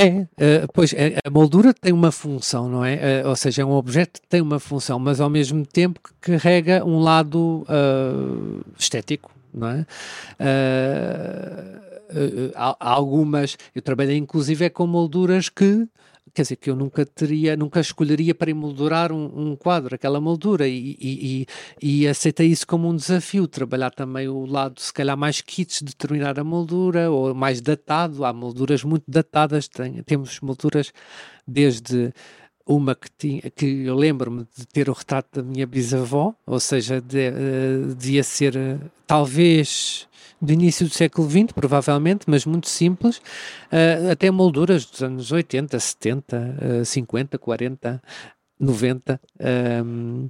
É, 0.00 0.08
uh, 0.08 0.72
pois 0.72 0.94
é, 0.94 1.18
a 1.22 1.28
moldura 1.28 1.74
tem 1.74 1.92
uma 1.92 2.10
função, 2.10 2.70
não 2.70 2.82
é? 2.82 3.22
Uh, 3.22 3.28
ou 3.28 3.36
seja, 3.36 3.60
é 3.60 3.64
um 3.66 3.72
objeto 3.72 4.22
que 4.22 4.26
tem 4.26 4.40
uma 4.40 4.58
função, 4.58 4.98
mas 4.98 5.20
ao 5.20 5.28
mesmo 5.28 5.66
tempo 5.66 6.00
carrega 6.22 6.82
um 6.82 7.00
lado 7.00 7.66
uh, 7.68 8.64
estético, 8.78 9.30
não 9.52 9.68
é? 9.68 9.86
algumas, 12.78 13.58
eu 13.74 13.82
trabalhei 13.82 14.16
inclusive 14.16 14.64
é 14.64 14.70
com 14.70 14.86
molduras 14.86 15.50
que 15.50 15.86
quer 16.34 16.42
dizer, 16.42 16.56
que 16.56 16.70
eu 16.70 16.76
nunca 16.76 17.04
teria, 17.04 17.56
nunca 17.56 17.80
escolheria 17.80 18.34
para 18.34 18.50
emoldurar 18.50 19.12
um, 19.12 19.50
um 19.50 19.56
quadro, 19.56 19.94
aquela 19.94 20.20
moldura, 20.20 20.66
e, 20.68 20.96
e, 21.00 21.46
e, 21.82 22.08
aceitei 22.08 22.48
isso 22.48 22.66
como 22.66 22.88
um 22.88 22.96
desafio, 22.96 23.46
trabalhar 23.46 23.90
também 23.90 24.28
o 24.28 24.44
lado, 24.46 24.80
se 24.80 24.92
calhar, 24.92 25.16
mais 25.16 25.40
kits 25.40 25.80
de 25.80 25.86
determinar 25.86 26.38
a 26.38 26.44
moldura, 26.44 27.10
ou 27.10 27.34
mais 27.34 27.60
datado, 27.60 28.24
há 28.24 28.32
molduras 28.32 28.84
muito 28.84 29.04
datadas, 29.08 29.68
tem, 29.68 30.02
temos 30.02 30.40
molduras 30.40 30.92
desde 31.46 32.12
uma 32.70 32.94
que, 32.94 33.10
tinha, 33.18 33.42
que 33.50 33.84
eu 33.84 33.96
lembro-me 33.96 34.46
de 34.56 34.64
ter 34.64 34.88
o 34.88 34.92
retrato 34.92 35.42
da 35.42 35.42
minha 35.42 35.66
bisavó, 35.66 36.32
ou 36.46 36.60
seja, 36.60 37.00
de, 37.00 37.30
uh, 37.30 37.94
devia 37.96 38.22
ser, 38.22 38.56
uh, 38.56 38.80
talvez 39.06 40.06
do 40.40 40.52
início 40.52 40.86
do 40.86 40.94
século 40.94 41.28
XX, 41.28 41.52
provavelmente, 41.52 42.26
mas 42.28 42.46
muito 42.46 42.68
simples, 42.68 43.18
uh, 43.18 44.12
até 44.12 44.30
molduras 44.30 44.86
dos 44.86 45.02
anos 45.02 45.32
80, 45.32 45.80
70, 45.80 46.56
uh, 46.82 46.84
50, 46.84 47.38
40, 47.38 48.02
90. 48.58 49.20
Um, 49.84 50.28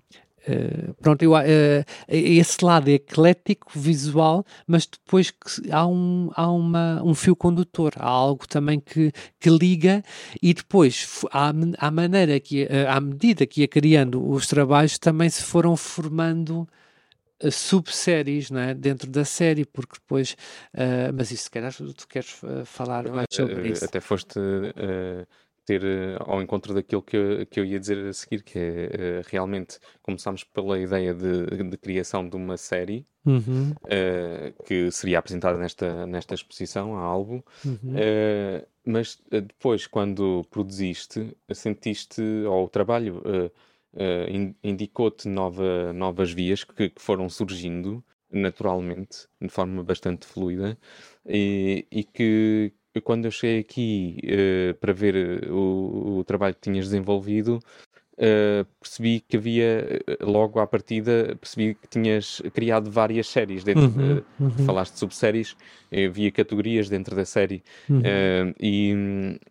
Uh, 0.48 0.94
pronto, 0.94 1.22
eu, 1.22 1.32
uh, 1.32 1.84
esse 2.08 2.64
lado 2.64 2.88
é 2.88 2.94
eclético, 2.94 3.70
visual, 3.74 4.44
mas 4.66 4.86
depois 4.86 5.30
que 5.30 5.70
há, 5.70 5.86
um, 5.86 6.30
há 6.34 6.50
uma, 6.50 7.02
um 7.04 7.14
fio 7.14 7.36
condutor, 7.36 7.92
há 7.96 8.08
algo 8.08 8.46
também 8.48 8.80
que, 8.80 9.12
que 9.38 9.50
liga, 9.50 10.02
e 10.42 10.54
depois, 10.54 11.24
à, 11.30 11.52
à 11.78 11.90
maneira 11.90 12.40
que, 12.40 12.64
uh, 12.64 12.88
à 12.88 13.00
medida 13.00 13.46
que 13.46 13.60
ia 13.60 13.68
criando 13.68 14.26
os 14.28 14.46
trabalhos, 14.46 14.98
também 14.98 15.28
se 15.28 15.42
foram 15.42 15.76
formando 15.76 16.66
subséries 17.50 18.50
não 18.50 18.60
é? 18.60 18.74
dentro 18.74 19.08
da 19.10 19.24
série, 19.24 19.64
porque 19.64 19.94
depois. 19.94 20.32
Uh, 20.74 21.12
mas 21.14 21.30
isso, 21.30 21.44
se 21.44 21.50
calhar, 21.50 21.72
tu 21.72 22.06
queres 22.08 22.42
uh, 22.42 22.64
falar 22.66 23.08
mais 23.08 23.26
sobre 23.30 23.54
uh, 23.54 23.66
isso. 23.66 23.84
Até 23.84 24.00
foste 24.00 24.38
ter 25.78 25.82
ao 26.20 26.42
encontro 26.42 26.74
daquilo 26.74 27.02
que 27.02 27.16
eu, 27.16 27.46
que 27.46 27.60
eu 27.60 27.64
ia 27.64 27.78
dizer 27.78 27.98
a 28.06 28.12
seguir, 28.12 28.42
que 28.42 28.58
é 28.58 29.22
realmente 29.26 29.78
começámos 30.02 30.42
pela 30.42 30.78
ideia 30.78 31.14
de, 31.14 31.64
de 31.64 31.76
criação 31.76 32.28
de 32.28 32.36
uma 32.36 32.56
série. 32.56 33.06
Uhum. 33.22 33.74
que 34.64 34.90
seria 34.90 35.18
apresentada 35.18 35.58
nesta, 35.58 36.06
nesta 36.06 36.34
exposição, 36.34 36.96
a 36.96 37.02
álbum, 37.02 37.42
uhum. 37.62 37.92
mas 38.82 39.22
depois, 39.30 39.86
quando 39.86 40.42
produziste, 40.50 41.36
sentiste, 41.52 42.22
ou 42.48 42.64
o 42.64 42.68
trabalho 42.70 43.18
uh, 43.18 44.56
indicou-te 44.64 45.28
nova, 45.28 45.92
novas 45.92 46.32
vias 46.32 46.64
que, 46.64 46.88
que, 46.88 47.02
foram 47.02 47.28
surgindo 47.28 48.02
naturalmente, 48.30 49.26
de 49.40 49.48
forma 49.48 49.82
bastante 49.82 50.26
fluida, 50.26 50.78
e, 51.26 51.86
e 51.90 52.04
que 52.04 52.72
quando 52.98 53.26
eu 53.26 53.30
cheguei 53.30 53.60
aqui 53.60 54.18
uh, 54.24 54.74
para 54.74 54.92
ver 54.92 55.48
o, 55.50 56.18
o, 56.18 56.24
trabalho 56.24 56.54
que 56.54 56.62
tinhas 56.62 56.86
desenvolvido, 56.86 57.60
uh, 58.14 58.64
percebi 58.80 59.20
que 59.20 59.36
havia, 59.36 60.00
eh, 60.06 60.18
logo 60.22 60.58
à 60.58 60.66
partida, 60.66 61.36
percebi 61.40 61.74
que 61.74 61.86
tinhas 61.86 62.42
criado 62.52 62.90
várias 62.90 63.28
séries 63.28 63.62
dentro, 63.62 63.84
uhum, 63.84 64.14
de, 64.16 64.24
uhum. 64.40 64.66
falaste 64.66 64.94
de 64.94 64.98
subséries, 64.98 65.56
havia 65.92 66.32
categorias 66.32 66.88
dentro 66.88 67.14
da 67.14 67.24
série, 67.24 67.62
uhum. 67.88 67.98
uh, 67.98 68.54
e, 68.58 68.94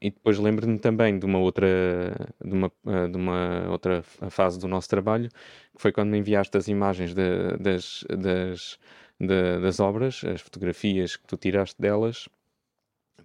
e, 0.02 0.10
depois 0.12 0.38
lembro-me 0.38 0.80
também 0.80 1.18
de 1.18 1.26
uma 1.26 1.40
outra, 1.40 2.14
de 2.44 2.54
uma, 2.54 2.72
de 3.10 3.16
uma 3.16 3.70
outra 3.70 4.04
fase 4.30 4.60
do 4.60 4.68
nosso 4.68 4.90
trabalho, 4.90 5.30
que 5.30 5.82
foi 5.82 5.92
quando 5.92 6.10
me 6.10 6.18
enviaste 6.18 6.58
as 6.58 6.68
imagens 6.68 7.14
de, 7.14 7.58
das, 7.58 8.04
das, 8.10 8.80
de, 9.20 9.60
das 9.62 9.80
obras, 9.80 10.24
as 10.26 10.42
fotografias 10.42 11.16
que 11.16 11.26
tu 11.26 11.38
tiraste 11.38 11.80
delas, 11.80 12.28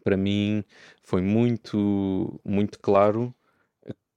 para 0.04 0.16
mim 0.16 0.62
foi 1.02 1.22
muito, 1.22 2.40
muito 2.44 2.78
claro 2.78 3.34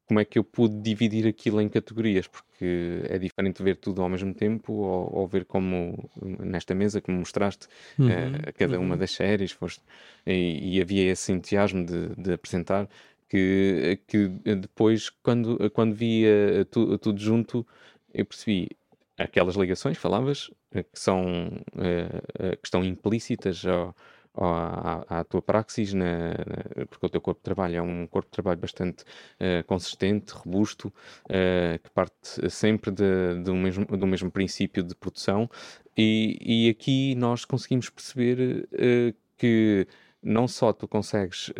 como 0.07 0.21
é 0.21 0.25
que 0.25 0.39
eu 0.39 0.43
pude 0.43 0.79
dividir 0.81 1.27
aquilo 1.27 1.61
em 1.61 1.67
categorias, 1.67 2.27
porque 2.27 3.01
é 3.09 3.17
diferente 3.19 3.61
ver 3.61 3.75
tudo 3.75 4.01
ao 4.01 4.07
mesmo 4.07 4.33
tempo 4.33 4.71
ou, 4.71 5.13
ou 5.13 5.27
ver 5.27 5.43
como 5.43 6.09
nesta 6.21 6.73
mesa 6.73 7.01
que 7.01 7.11
me 7.11 7.17
mostraste 7.17 7.67
uhum, 7.99 8.07
uh, 8.07 8.53
cada 8.57 8.77
uhum. 8.79 8.85
uma 8.85 8.97
das 8.97 9.11
séries 9.11 9.51
foste, 9.51 9.83
e, 10.25 10.77
e, 10.77 10.81
havia 10.81 11.11
esse 11.11 11.33
entusiasmo 11.33 11.85
de, 11.85 12.15
de, 12.15 12.33
apresentar 12.33 12.87
que, 13.27 13.99
que 14.07 14.29
depois 14.55 15.09
quando, 15.09 15.69
quando 15.71 15.93
via 15.93 16.65
tu, 16.71 16.97
tudo 16.97 17.19
junto 17.19 17.67
eu 18.13 18.25
percebi 18.25 18.69
aquelas 19.17 19.55
ligações, 19.55 19.97
falavas, 19.97 20.49
eh, 20.71 20.83
que 20.83 20.99
são 20.99 21.47
uh, 21.73 22.57
que 22.57 22.67
estão 22.67 22.83
implícitas 22.83 23.65
ao, 23.65 23.93
à, 24.37 25.19
à, 25.19 25.23
tua 25.23 25.41
praxis, 25.41 25.93
na, 25.93 26.29
na, 26.29 26.85
porque 26.89 27.05
o 27.05 27.09
teu 27.09 27.21
corpo 27.21 27.39
de 27.39 27.43
trabalho 27.43 27.75
é 27.77 27.81
um 27.81 28.07
corpo 28.07 28.27
de 28.27 28.33
trabalho 28.33 28.59
bastante 28.59 29.03
uh, 29.03 29.63
consistente, 29.65 30.33
robusto, 30.33 30.87
uh, 31.25 31.79
que 31.83 31.89
parte 31.91 32.49
sempre 32.49 32.91
de, 32.91 33.41
de 33.43 33.51
um 33.51 33.61
mesmo, 33.61 33.85
do 33.85 34.07
mesmo 34.07 34.31
princípio 34.31 34.83
de 34.83 34.95
produção, 34.95 35.49
e, 35.97 36.37
e 36.41 36.69
aqui 36.69 37.15
nós 37.15 37.45
conseguimos 37.45 37.89
perceber 37.89 38.67
uh, 38.73 39.15
que 39.37 39.87
não 40.21 40.47
só 40.47 40.73
tu 40.73 40.87
consegues 40.87 41.51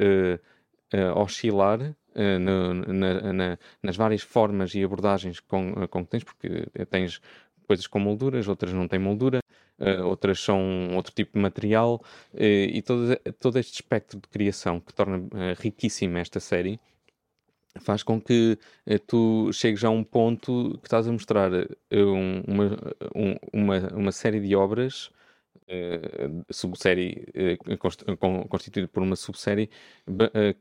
oscilar 1.16 1.96
na, 2.16 2.74
na, 3.34 3.60
nas 3.84 3.96
várias 3.96 4.24
formas 4.24 4.74
e 4.74 4.84
abordagens 4.84 5.40
com, 5.40 5.88
com 5.88 6.04
que 6.04 6.10
tens, 6.10 6.24
porque 6.24 6.50
tens 6.90 7.22
coisas 7.68 7.86
com 7.86 8.00
molduras, 8.00 8.48
outras 8.48 8.74
não 8.74 8.88
têm 8.88 8.98
moldura, 8.98 9.40
uh, 9.80 10.06
outras 10.06 10.40
são 10.40 10.96
outro 10.96 11.14
tipo 11.14 11.34
de 11.34 11.40
material, 11.40 12.02
uh, 12.34 12.38
e 12.40 12.82
todo, 12.82 13.16
todo 13.40 13.60
este 13.60 13.74
espectro 13.76 14.20
de 14.20 14.28
criação 14.28 14.80
que 14.80 14.94
torna 14.94 15.18
uh, 15.18 15.30
riquíssima 15.60 16.20
esta 16.20 16.40
série 16.40 16.80
faz 17.80 18.02
com 18.02 18.20
que 18.20 18.58
tu 19.06 19.52
chegues 19.54 19.84
a 19.84 19.90
um 19.92 20.04
ponto 20.04 20.80
que 20.82 20.88
estás 20.88 21.08
a 21.08 21.12
mostrar 21.12 21.52
um, 21.92 22.42
uma, 22.48 22.78
um, 23.16 23.36
uma, 23.54 23.78
uma 23.94 24.12
série 24.12 24.40
de 24.40 24.56
obras 24.56 25.12
Uh, 25.70 26.46
subsérie 26.50 27.26
uh, 27.36 28.48
constituída 28.48 28.88
por 28.88 29.04
uma 29.04 29.18
subsérie 29.18 29.70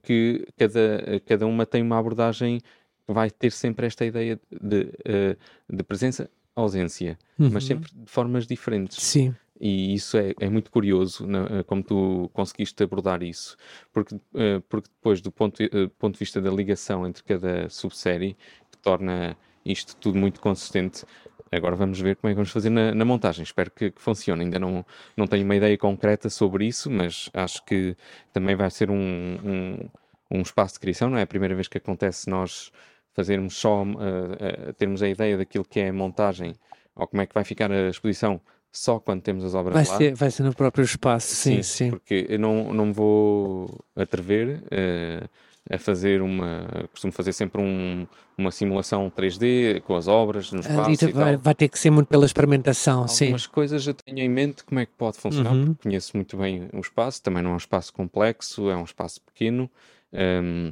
que 0.03 0.45
cada, 0.57 1.21
cada 1.25 1.47
uma 1.47 1.65
tem 1.65 1.81
uma 1.81 1.97
abordagem 1.97 2.59
que 2.59 3.13
vai 3.13 3.31
ter 3.31 3.53
sempre 3.53 3.87
esta 3.87 4.05
ideia 4.05 4.41
de, 4.51 4.91
de 5.71 5.83
presença 5.85 6.29
ausência, 6.57 7.19
uhum. 7.39 7.51
mas 7.53 7.65
sempre 7.65 7.91
de 7.95 8.11
formas 8.11 8.47
diferentes. 8.47 8.97
Sim. 9.03 9.35
E 9.61 9.95
isso 9.95 10.19
é, 10.19 10.35
é 10.39 10.49
muito 10.51 10.71
curioso, 10.71 11.27
né, 11.27 11.63
como 11.67 11.83
tu 11.83 12.31
conseguiste 12.33 12.83
abordar 12.83 13.23
isso, 13.23 13.57
porque, 13.93 14.15
uh, 14.15 14.61
porque 14.69 14.89
depois, 14.89 15.21
do 15.21 15.33
ponto, 15.33 15.63
uh, 15.63 15.89
ponto 15.99 16.15
de 16.15 16.19
vista 16.19 16.43
da 16.43 16.51
ligação 16.51 17.07
entre 17.07 17.23
cada 17.25 17.69
subsérie, 17.71 18.37
que 18.71 18.77
torna 18.79 19.37
isto 19.65 19.97
tudo 19.97 20.19
muito 20.19 20.41
consistente, 20.41 21.05
agora 21.51 21.75
vamos 21.75 21.99
ver 22.01 22.17
como 22.17 22.31
é 22.31 22.33
que 22.33 22.37
vamos 22.37 22.51
fazer 22.51 22.71
na, 22.71 22.95
na 22.95 23.05
montagem. 23.05 23.43
Espero 23.43 23.71
que, 23.71 23.91
que, 23.91 24.01
funcione. 24.01 24.45
Ainda 24.45 24.59
não, 24.59 24.85
não 25.17 25.27
tenho 25.27 25.45
uma 25.45 25.57
ideia 25.57 25.77
concreta 25.79 26.29
sobre 26.29 26.67
isso, 26.67 26.91
mas 26.91 27.31
acho 27.33 27.65
que 27.65 27.97
também 28.33 28.55
vai 28.55 28.71
ser 28.71 28.91
um, 28.91 28.97
um, 28.97 29.89
um 30.31 30.43
espaço 30.43 30.75
de 30.75 30.81
criação. 30.81 31.11
Não 31.11 31.19
é 31.19 31.23
a 31.23 31.27
primeira 31.27 31.55
vez 31.55 31.67
que 31.67 31.79
acontece 31.79 32.29
nós 32.29 32.71
fazermos 33.17 33.57
só, 33.57 33.83
uh, 33.83 33.89
uh, 33.89 34.73
termos 34.75 35.03
a 35.03 35.09
ideia 35.09 35.39
daquilo 35.39 35.65
que 35.65 35.81
é 35.81 35.89
a 35.89 35.93
montagem, 35.93 36.55
ou 36.95 37.09
como 37.09 37.23
é 37.23 37.27
que 37.27 37.35
vai 37.35 37.45
ficar 37.45 37.73
a 37.73 37.89
exposição, 37.89 38.41
só 38.71 39.01
quando 39.01 39.23
temos 39.23 39.43
as 39.43 39.55
obras 39.55 39.75
vai 39.75 39.85
lá. 39.87 39.97
Ser, 39.97 40.15
vai 40.15 40.31
ser 40.31 40.43
no 40.43 40.55
próprio 40.55 40.85
espaço, 40.85 41.35
sim, 41.35 41.57
sim. 41.57 41.63
sim. 41.63 41.91
Porque 41.91 42.27
eu 42.29 42.39
não, 42.39 42.75
não 42.75 42.87
me 42.87 42.93
vou 42.93 43.83
atrever 43.97 44.61
uh, 44.65 45.29
a 45.71 45.79
fazer 45.79 46.21
uma. 46.21 46.67
Costumo 46.91 47.13
fazer 47.13 47.33
sempre 47.33 47.61
um, 47.61 48.07
uma 48.37 48.51
simulação 48.51 49.11
3D 49.11 49.81
com 49.81 49.97
as 49.97 50.07
obras 50.07 50.53
no 50.53 50.61
espaço. 50.61 51.07
Uh, 51.07 51.13
vai, 51.13 51.37
vai, 51.39 51.55
ter 51.55 51.69
que 51.69 51.79
ser 51.79 51.91
muito 51.91 52.09
pela 52.09 52.27
experimentação, 52.27 52.95
Algumas 52.95 53.13
sim. 53.13 53.25
Algumas 53.25 53.47
coisas 53.47 53.87
eu 53.87 53.95
tenho 53.95 54.19
em 54.19 54.29
mente 54.29 54.63
como 54.63 54.79
é 54.79 54.85
que 54.85 54.93
pode 54.93 55.17
funcionar, 55.17 55.55
uhum. 55.55 55.73
porque 55.73 55.85
conheço 55.85 56.15
muito 56.15 56.37
bem 56.37 56.69
o 56.75 56.81
espaço, 56.81 57.23
também 57.23 57.43
não 57.43 57.53
é 57.53 57.55
um 57.55 57.59
espaço 57.59 57.93
complexo, 57.95 58.69
é 58.69 58.77
um 58.77 58.85
espaço 58.85 59.23
pequeno. 59.23 59.71
Um, 60.13 60.71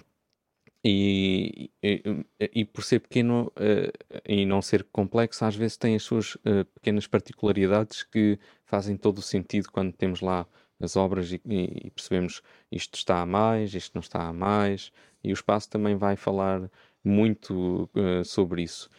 e, 0.85 1.71
e, 1.83 2.65
por 2.67 2.85
ser 2.85 3.01
pequeno 3.01 3.51
uh, 3.57 4.21
e 4.29 4.45
não 4.45 4.61
ser 4.61 4.85
complexo, 4.93 5.43
às 5.45 5.57
vezes 5.57 5.79
tem 5.79 5.97
as 5.97 6.03
suas 6.03 6.35
uh, 6.35 6.65
pequenas 6.75 7.07
particularidades 7.07 8.03
que 8.03 8.39
fazem 8.67 8.95
todo 8.95 9.19
o 9.19 9.23
sentido 9.23 9.71
quando 9.73 9.95
temos 9.95 10.21
lá 10.21 10.47
as 10.79 10.95
obras 10.95 11.33
e, 11.33 11.41
e, 11.47 11.91
percebemos 11.91 12.43
isto 12.71 12.97
está 12.97 13.23
a 13.23 13.27
mais, 13.27 13.73
isto 13.73 13.95
não 13.95 14.01
está 14.01 14.29
a 14.29 14.33
mais, 14.33 14.93
e 15.23 15.33
o 15.33 15.33
espaço 15.33 15.71
também 15.71 15.97
vai 15.97 16.17
falar 16.17 16.71
muito 17.03 17.89
uh, 17.95 18.23
sobre 18.23 18.63
isso. 18.63 18.91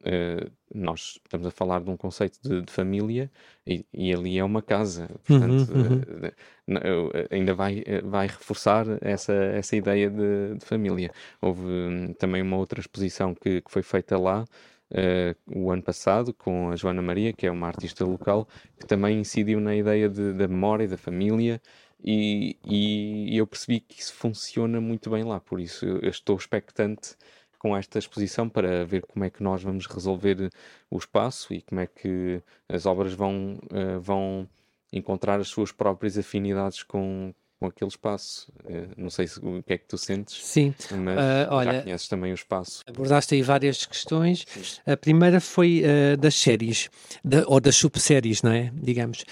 Uh, 0.00 0.50
nós 0.72 1.18
estamos 1.24 1.46
a 1.46 1.50
falar 1.50 1.80
de 1.82 1.90
um 1.90 1.96
conceito 1.96 2.38
de, 2.42 2.62
de 2.62 2.72
família 2.72 3.30
e, 3.66 3.84
e, 3.92 4.14
ali 4.14 4.38
é 4.38 4.44
uma 4.44 4.62
casa, 4.62 5.08
portanto, 5.26 5.72
uhum, 5.72 5.82
uhum. 5.82 6.76
Uh, 6.76 7.10
ainda 7.30 7.54
vai, 7.54 7.82
vai 8.04 8.26
reforçar 8.26 8.86
essa, 9.00 9.32
essa 9.32 9.74
ideia 9.74 10.10
de, 10.10 10.56
de 10.58 10.64
família. 10.64 11.10
Houve 11.40 11.64
um, 11.64 12.12
também 12.12 12.42
uma 12.42 12.56
outra 12.56 12.80
exposição 12.80 13.34
que, 13.34 13.60
que 13.62 13.70
foi 13.70 13.82
feita 13.82 14.18
lá. 14.18 14.44
Uh, 14.90 15.34
o 15.46 15.70
ano 15.70 15.82
passado 15.82 16.32
com 16.32 16.70
a 16.70 16.76
Joana 16.76 17.02
Maria, 17.02 17.32
que 17.32 17.46
é 17.46 17.50
uma 17.50 17.66
artista 17.66 18.04
local, 18.04 18.48
que 18.78 18.86
também 18.86 19.20
incidiu 19.20 19.60
na 19.60 19.74
ideia 19.74 20.08
de, 20.08 20.32
da 20.32 20.48
memória, 20.48 20.88
da 20.88 20.96
família, 20.96 21.60
e, 22.02 22.56
e, 22.64 23.36
eu 23.36 23.46
percebi 23.46 23.80
que 23.80 24.00
isso 24.00 24.14
funciona 24.14 24.80
muito 24.80 25.10
bem 25.10 25.24
lá, 25.24 25.40
por 25.40 25.60
isso 25.60 25.84
eu, 25.84 25.98
eu 25.98 26.10
estou 26.10 26.36
expectante 26.36 27.16
com 27.58 27.76
esta 27.76 27.98
exposição 27.98 28.48
para 28.48 28.84
ver 28.84 29.02
como 29.02 29.24
é 29.24 29.30
que 29.30 29.42
nós 29.42 29.62
vamos 29.62 29.86
resolver 29.86 30.50
o 30.90 30.96
espaço 30.96 31.52
e 31.52 31.62
como 31.62 31.80
é 31.80 31.86
que 31.86 32.42
as 32.68 32.86
obras 32.86 33.12
vão, 33.12 33.58
uh, 33.64 34.00
vão 34.00 34.48
encontrar 34.92 35.40
as 35.40 35.48
suas 35.48 35.72
próprias 35.72 36.16
afinidades 36.16 36.82
com, 36.82 37.34
com 37.58 37.66
aquele 37.66 37.88
espaço. 37.88 38.50
Uh, 38.64 38.88
não 38.96 39.10
sei 39.10 39.26
se, 39.26 39.40
o 39.40 39.62
que 39.62 39.72
é 39.72 39.78
que 39.78 39.86
tu 39.86 39.98
sentes, 39.98 40.44
Sim. 40.44 40.74
mas 40.90 41.16
uh, 41.16 41.50
olha, 41.50 41.72
já 41.72 41.82
conheces 41.82 42.08
também 42.08 42.32
o 42.32 42.34
espaço. 42.34 42.82
Abordaste 42.86 43.34
aí 43.34 43.42
várias 43.42 43.84
questões. 43.84 44.46
A 44.86 44.96
primeira 44.96 45.40
foi 45.40 45.82
uh, 45.82 46.16
das 46.16 46.34
séries, 46.34 46.88
da, 47.24 47.44
ou 47.46 47.60
das 47.60 47.76
subséries, 47.76 48.42
não 48.42 48.52
é? 48.52 48.70
Digamos. 48.74 49.24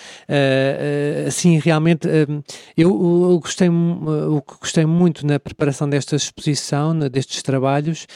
assim, 1.27 1.59
realmente, 1.59 2.09
eu, 2.77 2.91
eu, 2.91 3.39
gostei, 3.41 3.69
o 3.69 4.43
que 4.43 4.55
gostei 4.61 4.85
muito 4.85 5.27
na 5.27 5.39
preparação 5.39 5.89
desta 5.89 6.17
exposição, 6.17 6.99
destes 7.09 7.43
trabalhos, 7.43 8.07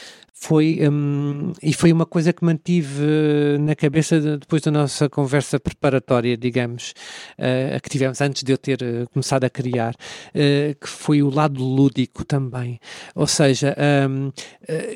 foi 0.43 0.79
um, 0.89 1.53
e 1.61 1.71
foi 1.71 1.93
uma 1.93 2.05
coisa 2.05 2.33
que 2.33 2.43
mantive 2.43 3.03
uh, 3.03 3.59
na 3.59 3.75
cabeça 3.75 4.19
de, 4.19 4.37
depois 4.37 4.63
da 4.63 4.71
nossa 4.71 5.07
conversa 5.07 5.59
preparatória, 5.59 6.35
digamos, 6.35 6.95
uh, 7.37 7.79
que 7.79 7.87
tivemos 7.87 8.19
antes 8.21 8.41
de 8.41 8.51
eu 8.51 8.57
ter 8.57 8.81
uh, 8.81 9.07
começado 9.13 9.43
a 9.43 9.49
criar, 9.49 9.95
que 10.33 10.87
foi 10.87 11.21
o 11.21 11.29
lado 11.29 11.63
lúdico 11.63 12.25
também. 12.25 12.79
Ou 13.13 13.27
seja, 13.27 13.75
um, 14.09 14.31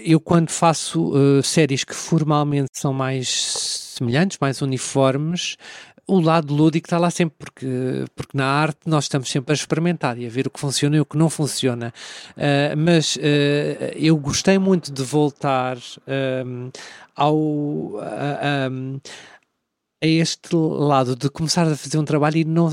eu 0.03 0.19
quando 0.19 0.49
faço 0.49 1.13
séries 1.43 1.84
que 1.84 1.93
formalmente 1.93 2.69
são 2.73 2.91
mais 2.93 3.27
semelhantes, 3.97 4.38
mais 4.41 4.62
uniformes, 4.62 5.58
o 6.07 6.19
lado 6.19 6.53
lúdico 6.53 6.85
está 6.85 6.97
lá 6.97 7.09
sempre, 7.09 7.35
porque, 7.37 8.05
porque 8.15 8.37
na 8.37 8.45
arte 8.45 8.81
nós 8.85 9.05
estamos 9.05 9.29
sempre 9.29 9.53
a 9.53 9.55
experimentar 9.55 10.17
e 10.17 10.25
a 10.25 10.29
ver 10.29 10.47
o 10.47 10.49
que 10.49 10.59
funciona 10.59 10.95
e 10.97 10.99
o 10.99 11.05
que 11.05 11.17
não 11.17 11.29
funciona. 11.29 11.93
Uh, 12.31 12.77
mas 12.77 13.15
uh, 13.15 13.19
eu 13.95 14.15
gostei 14.17 14.57
muito 14.59 14.91
de 14.91 15.03
voltar 15.03 15.77
uh, 15.77 16.71
ao. 17.15 17.97
a 20.03 20.07
este 20.07 20.55
lado 20.55 21.15
de 21.15 21.29
começar 21.29 21.67
a 21.67 21.75
fazer 21.75 21.97
um 21.97 22.05
trabalho 22.05 22.37
e 22.37 22.45
não, 22.45 22.69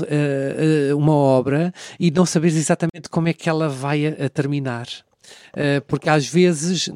uma 0.95 1.13
obra 1.13 1.73
e 1.99 2.11
não 2.11 2.25
saberes 2.25 2.55
exatamente 2.55 3.09
como 3.09 3.27
é 3.27 3.33
que 3.33 3.49
ela 3.49 3.67
vai 3.67 4.05
a, 4.05 4.25
a 4.25 4.29
terminar. 4.29 4.87
Eh, 5.55 5.79
porque 5.81 6.09
às 6.09 6.27
vezes 6.27 6.89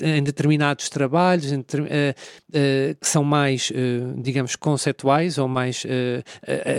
em 0.00 0.22
determinados 0.22 0.88
trabalhos 0.88 1.52
eh, 1.52 2.14
eh, 2.52 2.96
que 3.00 3.06
são 3.06 3.24
mais, 3.24 3.72
digamos, 4.16 4.56
conceituais 4.56 5.38
ou 5.38 5.48
mais 5.48 5.84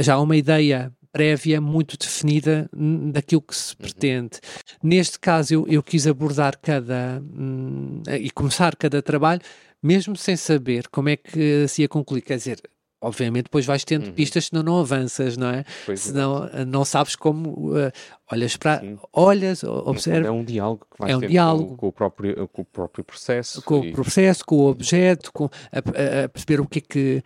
já 0.02 0.16
há 0.16 0.22
uma 0.22 0.36
ideia 0.36 0.92
prévia 1.12 1.60
muito 1.60 1.98
definida 1.98 2.70
daquilo 3.12 3.42
que 3.42 3.56
se 3.56 3.74
uhum. 3.74 3.78
pretende. 3.80 4.40
Neste 4.84 5.20
caso, 5.20 5.54
eu, 5.54 5.68
eu 5.68 5.84
quis 5.84 6.06
abordar 6.06 6.58
cada 6.62 7.22
hum, 7.22 8.04
e 8.20 8.30
começar 8.30 8.76
cada 8.76 9.02
trabalho, 9.02 9.42
mesmo 9.82 10.16
sem 10.16 10.36
saber 10.36 10.88
como 10.90 11.10
é 11.10 11.18
que 11.18 11.68
se 11.68 11.82
ia 11.82 11.88
concluir. 11.88 12.22
Quer 12.22 12.38
dizer, 12.38 12.62
obviamente 13.02 13.46
depois 13.46 13.66
vais 13.66 13.84
tendo 13.84 14.08
uhum. 14.08 14.14
pistas, 14.14 14.46
senão 14.48 14.64
não 14.64 14.80
avanças, 14.80 15.38
não 15.38 15.50
é? 15.50 15.64
Pois 15.86 16.02
senão 16.02 16.50
é. 16.52 16.66
não 16.66 16.84
sabes 16.84 17.16
como 17.16 17.72
uh, 17.72 17.92
olhas 18.32 18.58
para 18.58 18.80
Sim. 18.80 18.98
olhas, 19.14 19.64
observas. 19.64 20.28
É 20.28 20.32
um 20.32 20.44
diálogo 20.44 20.86
que 20.92 21.00
vais 21.00 21.14
é 21.14 21.18
um 21.18 21.20
diálogo. 21.20 21.70
Com, 21.70 21.78
com, 21.78 21.88
o 21.88 21.92
próprio, 21.92 22.48
com 22.48 22.62
o 22.62 22.66
próprio 22.66 23.04
processo. 23.04 23.62
Com 23.62 23.84
e... 23.84 23.90
o 23.90 23.94
processo, 23.94 24.46
com 24.46 24.56
o 24.56 24.70
objeto, 24.70 25.32
com 25.32 25.46
a, 25.72 26.26
a 26.26 26.30
perceber 26.30 26.60
o 26.60 26.68
que 26.68 26.80
é 26.80 26.82
que 26.82 27.24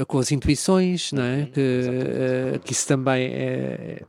uh, 0.00 0.06
com 0.06 0.18
as 0.18 0.30
intuições, 0.30 1.12
não 1.12 1.22
é? 1.22 1.36
Uhum. 1.38 1.46
Que, 1.46 1.60
uh, 1.60 2.60
que 2.60 2.72
isso 2.72 2.86
também 2.86 3.30
é 3.32 4.02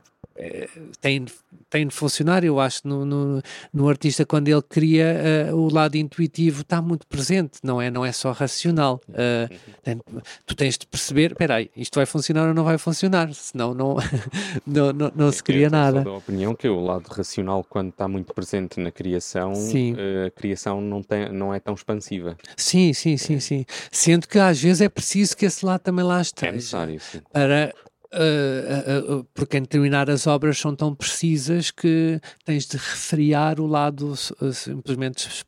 tem, 1.00 1.24
tem 1.72 1.86
de 1.86 1.94
funcionar. 1.94 2.44
Eu 2.44 2.60
acho 2.60 2.86
no, 2.86 3.06
no, 3.06 3.42
no 3.72 3.88
artista, 3.88 4.26
quando 4.26 4.48
ele 4.48 4.60
cria, 4.60 5.50
uh, 5.50 5.56
o 5.56 5.72
lado 5.72 5.96
intuitivo 5.96 6.60
está 6.60 6.82
muito 6.82 7.06
presente, 7.06 7.58
não 7.64 7.80
é, 7.80 7.90
não 7.90 8.04
é 8.04 8.12
só 8.12 8.30
racional. 8.30 9.00
Uh, 9.08 9.52
tem, 9.82 9.98
tu 10.44 10.54
tens 10.54 10.76
de 10.76 10.86
perceber: 10.86 11.32
espera 11.32 11.56
aí, 11.56 11.70
isto 11.74 11.94
vai 11.94 12.04
funcionar 12.04 12.48
ou 12.48 12.54
não 12.54 12.62
vai 12.62 12.76
funcionar, 12.76 13.32
senão 13.32 13.72
não, 13.72 13.96
não, 14.66 14.92
não, 14.92 15.12
não 15.16 15.32
se 15.32 15.42
cria 15.42 15.70
nada. 15.70 16.00
Eu 16.00 16.02
sou 16.04 16.12
da 16.12 16.18
opinião 16.18 16.54
que 16.54 16.68
o 16.68 16.80
lado 16.80 17.06
racional, 17.08 17.64
quando 17.64 17.88
está 17.88 18.06
muito 18.06 18.34
presente 18.34 18.78
na 18.78 18.90
criação, 18.90 19.54
uh, 19.54 20.26
a 20.26 20.30
criação 20.30 20.80
não, 20.82 21.02
tem, 21.02 21.32
não 21.32 21.54
é 21.54 21.58
tão 21.58 21.72
expansiva. 21.72 22.36
Sim, 22.54 22.92
sim, 22.92 23.16
sim, 23.16 23.40
sim. 23.40 23.64
Sendo 23.90 24.28
que 24.28 24.38
às 24.38 24.60
vezes 24.60 24.82
é 24.82 24.90
preciso 24.90 25.34
que 25.34 25.46
esse 25.46 25.64
lado 25.64 25.80
também 25.80 26.04
lá 26.04 26.20
esteja. 26.20 26.52
É 26.52 26.54
necessário, 26.54 27.00
sim. 27.00 27.22
Para 27.32 27.72
Uh, 28.14 29.08
uh, 29.08 29.20
uh, 29.20 29.24
porque 29.32 29.56
em 29.56 29.62
determinadas 29.62 30.26
obras 30.26 30.58
são 30.58 30.76
tão 30.76 30.94
precisas 30.94 31.70
que 31.70 32.20
tens 32.44 32.66
de 32.66 32.76
refriar 32.76 33.58
o 33.58 33.66
lado 33.66 34.14
simplesmente 34.52 35.46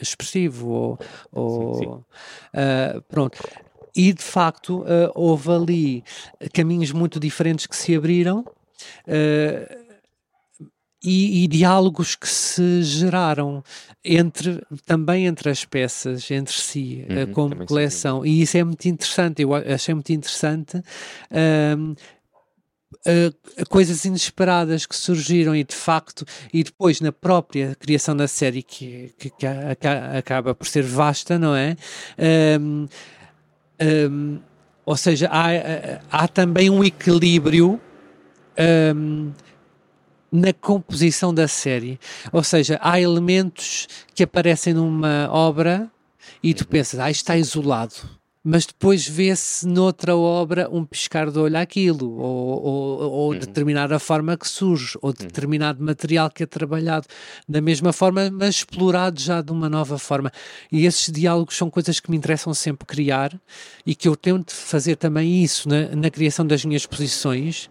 expressivo 0.00 0.68
ou, 0.68 0.98
ou 1.30 1.78
sim, 1.78 1.84
sim. 1.84 3.02
pronto 3.08 3.38
e 3.94 4.12
de 4.12 4.24
facto 4.24 4.84
houve 5.14 5.52
ali 5.52 6.04
caminhos 6.52 6.90
muito 6.90 7.20
diferentes 7.20 7.68
que 7.68 7.76
se 7.76 7.94
abriram 7.94 8.44
e, 11.02 11.44
e, 11.44 11.48
diálogos 11.48 12.14
que 12.14 12.28
se 12.28 12.82
geraram 12.82 13.64
entre 14.04 14.62
também 14.84 15.26
entre 15.26 15.48
as 15.50 15.64
peças 15.64 16.30
entre 16.30 16.54
si 16.54 17.06
uhum, 17.08 17.32
como 17.32 17.66
coleção. 17.66 18.24
e 18.24 18.42
isso 18.42 18.56
é 18.56 18.64
muito 18.64 18.86
interessante 18.86 19.42
eu 19.42 19.54
achei 19.54 19.94
muito 19.94 20.12
interessante 20.12 20.76
uh, 20.76 21.92
uh, 23.06 23.68
coisas 23.68 24.04
inesperadas 24.04 24.84
que 24.84 24.94
surgiram 24.94 25.56
e 25.56 25.64
de 25.64 25.74
facto 25.74 26.24
e 26.52 26.62
depois 26.62 27.00
na 27.00 27.12
própria 27.12 27.74
criação 27.74 28.14
da 28.14 28.28
série 28.28 28.62
que, 28.62 29.12
que, 29.18 29.30
que 29.30 29.46
acaba 29.46 30.54
por 30.54 30.66
ser 30.66 30.82
vasta 30.82 31.38
não 31.38 31.54
é? 31.54 31.76
Um, 32.58 32.86
um, 34.10 34.38
ou 34.84 34.96
seja 34.96 35.28
há, 35.30 35.48
há 36.10 36.28
também 36.28 36.68
um 36.68 36.84
equilíbrio 36.84 37.80
um, 38.96 39.32
na 40.30 40.52
composição 40.52 41.32
da 41.34 41.48
série. 41.48 41.98
Ou 42.32 42.42
seja, 42.42 42.78
há 42.82 43.00
elementos 43.00 43.88
que 44.14 44.22
aparecem 44.22 44.74
numa 44.74 45.28
obra 45.30 45.90
e 46.42 46.54
tu 46.54 46.66
pensas, 46.66 47.00
ah, 47.00 47.10
está 47.10 47.36
isolado. 47.36 48.20
Mas 48.42 48.64
depois 48.64 49.06
vê-se 49.06 49.66
noutra 49.66 50.16
obra 50.16 50.66
um 50.72 50.82
piscar 50.82 51.30
de 51.30 51.38
olho 51.38 51.58
àquilo, 51.58 52.18
ou, 52.18 52.62
ou, 52.62 53.00
ou 53.00 53.32
uhum. 53.32 53.38
determinada 53.38 53.98
forma 53.98 54.34
que 54.34 54.48
surge, 54.48 54.96
ou 55.02 55.10
uhum. 55.10 55.14
determinado 55.18 55.84
material 55.84 56.30
que 56.30 56.42
é 56.42 56.46
trabalhado 56.46 57.06
da 57.46 57.60
mesma 57.60 57.92
forma, 57.92 58.30
mas 58.30 58.56
explorado 58.56 59.20
já 59.20 59.42
de 59.42 59.52
uma 59.52 59.68
nova 59.68 59.98
forma. 59.98 60.32
E 60.72 60.86
esses 60.86 61.12
diálogos 61.12 61.54
são 61.54 61.68
coisas 61.68 62.00
que 62.00 62.10
me 62.10 62.16
interessam 62.16 62.54
sempre 62.54 62.86
criar 62.86 63.38
e 63.84 63.94
que 63.94 64.08
eu 64.08 64.16
tento 64.16 64.54
fazer 64.54 64.96
também 64.96 65.42
isso 65.42 65.68
na, 65.68 65.94
na 65.94 66.10
criação 66.10 66.46
das 66.46 66.64
minhas 66.64 66.86
posições. 66.86 67.68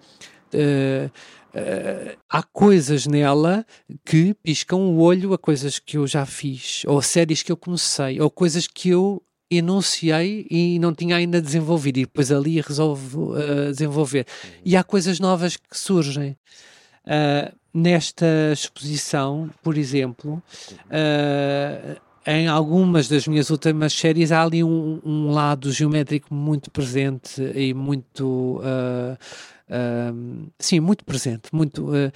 Uh, 0.54 1.10
Uh, 1.50 2.16
há 2.30 2.44
coisas 2.44 3.08
nela 3.08 3.66
que 4.06 4.36
piscam 4.36 4.78
o 4.78 5.00
olho 5.00 5.34
a 5.34 5.38
coisas 5.38 5.80
que 5.80 5.98
eu 5.98 6.06
já 6.06 6.26
fiz, 6.26 6.84
ou 6.86 7.02
séries 7.02 7.42
que 7.42 7.52
eu 7.52 7.58
comecei, 7.58 8.22
ou 8.22 8.30
coisas 8.30 8.68
que 8.68 8.90
eu 8.90 9.22
enunciei 9.50 10.46
e 10.50 10.78
não 10.78 10.94
tinha 10.94 11.16
ainda 11.16 11.42
desenvolvido, 11.42 11.98
e 11.98 12.06
depois 12.06 12.32
ali 12.32 12.62
resolvo 12.62 13.34
uh, 13.34 13.72
desenvolver. 13.72 14.28
E 14.64 14.78
há 14.78 14.84
coisas 14.84 15.20
novas 15.20 15.58
que 15.58 15.78
surgem. 15.78 16.38
Uh, 17.06 17.58
nesta 17.74 18.26
exposição, 18.52 19.50
por 19.64 19.78
exemplo, 19.78 20.42
em 22.26 22.48
algumas 22.48 23.08
das 23.08 23.28
minhas 23.28 23.52
últimas 23.52 23.94
séries 23.94 24.32
há 24.32 24.42
ali 24.42 24.64
um, 24.64 25.00
um 25.06 25.32
lado 25.32 25.72
geométrico 25.72 26.34
muito 26.34 26.72
presente 26.72 27.42
e 27.56 27.74
muito 27.74 28.60
sim, 30.58 30.80
muito 30.80 31.06
presente, 31.06 31.54
muito 31.54 31.90
uh, 31.90 32.08
uh, 32.08 32.12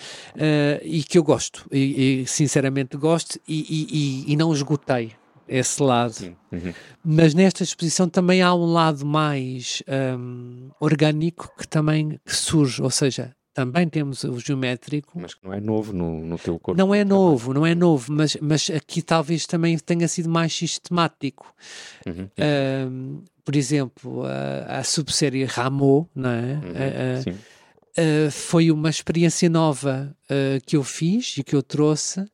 e 0.83 1.03
que 1.03 1.17
eu 1.17 1.23
gosto, 1.23 1.67
e, 1.71 2.21
e 2.21 2.27
sinceramente 2.27 2.97
gosto, 2.97 3.39
e, 3.47 4.25
e, 4.27 4.33
e, 4.33 4.35
não 4.35 4.51
esgotei 4.51 5.11
esse 5.47 5.81
lado. 5.81 6.35
Uhum. 6.51 6.73
Mas 7.03 7.33
nesta 7.33 7.63
exposição 7.63 8.09
também 8.09 8.41
há 8.41 8.53
um 8.53 8.65
lado 8.65 9.05
mais 9.05 9.83
um, 10.17 10.69
orgânico 10.79 11.51
que 11.57 11.67
também 11.67 12.19
surge, 12.25 12.81
ou 12.81 12.89
seja, 12.89 13.35
também 13.53 13.87
temos 13.87 14.23
o 14.23 14.39
geométrico. 14.39 15.19
Mas 15.19 15.33
que 15.33 15.45
não 15.45 15.53
é 15.53 15.61
novo 15.61 15.93
no, 15.93 16.25
no 16.25 16.39
teu 16.39 16.57
corpo. 16.59 16.77
Não 16.77 16.93
é 16.93 17.05
novo, 17.05 17.53
não 17.53 17.65
é 17.65 17.75
novo, 17.75 18.11
mas, 18.11 18.35
mas 18.41 18.69
aqui 18.69 19.01
talvez 19.01 19.45
também 19.45 19.77
tenha 19.77 20.07
sido 20.07 20.29
mais 20.29 20.53
sistemático. 20.53 21.53
Uhum. 22.05 22.29
Um, 22.91 23.23
por 23.45 23.55
exemplo, 23.55 24.23
a, 24.25 24.79
a 24.79 24.83
subsérie 24.83 25.45
Rameau, 25.45 26.09
não 26.15 26.29
é? 26.29 26.53
Uhum, 26.53 27.31
uh, 27.31 28.27
uh, 28.27 28.31
foi 28.31 28.71
uma 28.71 28.89
experiência 28.89 29.49
nova 29.49 30.15
uh, 30.25 30.65
que 30.65 30.75
eu 30.75 30.83
fiz 30.83 31.37
e 31.37 31.43
que 31.43 31.55
eu 31.55 31.61
trouxe 31.61 32.25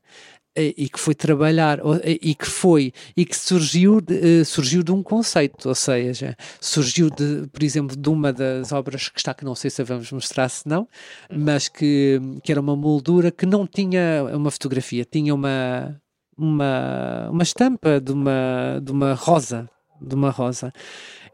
e 0.56 0.90
que 0.90 1.00
foi 1.00 1.16
trabalhar 1.16 1.80
e 2.04 2.36
que 2.36 2.46
foi 2.46 2.92
e 3.16 3.26
que 3.26 3.36
surgiu 3.36 4.02
de, 4.02 4.44
surgiu 4.44 4.84
de 4.84 4.92
um 4.92 5.02
conceito 5.02 5.70
ou 5.70 5.76
seja 5.76 6.36
surgiu 6.60 7.10
de 7.10 7.48
por 7.48 7.64
exemplo 7.64 7.96
de 7.96 8.10
uma 8.10 8.34
das 8.34 8.72
obras 8.72 9.10
que 9.10 9.20
está 9.20 9.34
que 9.34 9.46
não 9.46 9.56
sei 9.56 9.70
se 9.70 9.84
vamos 9.84 10.12
mostrar 10.12 10.50
se 10.50 10.68
não 10.68 10.88
mas 11.34 11.68
que 11.68 12.20
que 12.44 12.52
era 12.52 12.60
uma 12.60 12.76
moldura 12.76 13.32
que 13.32 13.46
não 13.46 13.66
tinha 13.66 14.24
uma 14.34 14.52
fotografia 14.52 15.06
tinha 15.06 15.34
uma 15.34 16.02
uma 16.38 17.30
uma 17.32 17.44
estampa 17.44 18.02
de 18.02 18.12
uma 18.12 18.82
de 18.84 18.92
uma 18.92 19.14
rosa 19.14 19.70
de 20.02 20.16
uma 20.16 20.30
rosa. 20.30 20.72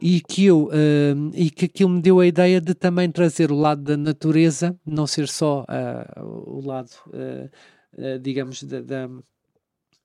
E 0.02 0.20
que 0.22 0.46
eu 0.46 0.66
uh, 0.66 1.32
e 1.34 1.50
que 1.50 1.66
aquilo 1.66 1.90
me 1.90 2.02
deu 2.02 2.20
a 2.20 2.28
ideia 2.28 2.60
de 2.60 2.74
também 2.74 3.10
trazer 3.10 3.52
o 3.52 3.56
lado 3.56 3.82
da 3.82 3.98
natureza, 3.98 4.76
não 4.86 5.08
ser 5.08 5.28
só 5.28 5.64
uh, 5.64 6.24
o 6.24 6.66
lado, 6.66 6.90
uh, 7.08 7.50
digamos, 8.22 8.64
da, 8.64 8.82
da, 8.82 9.10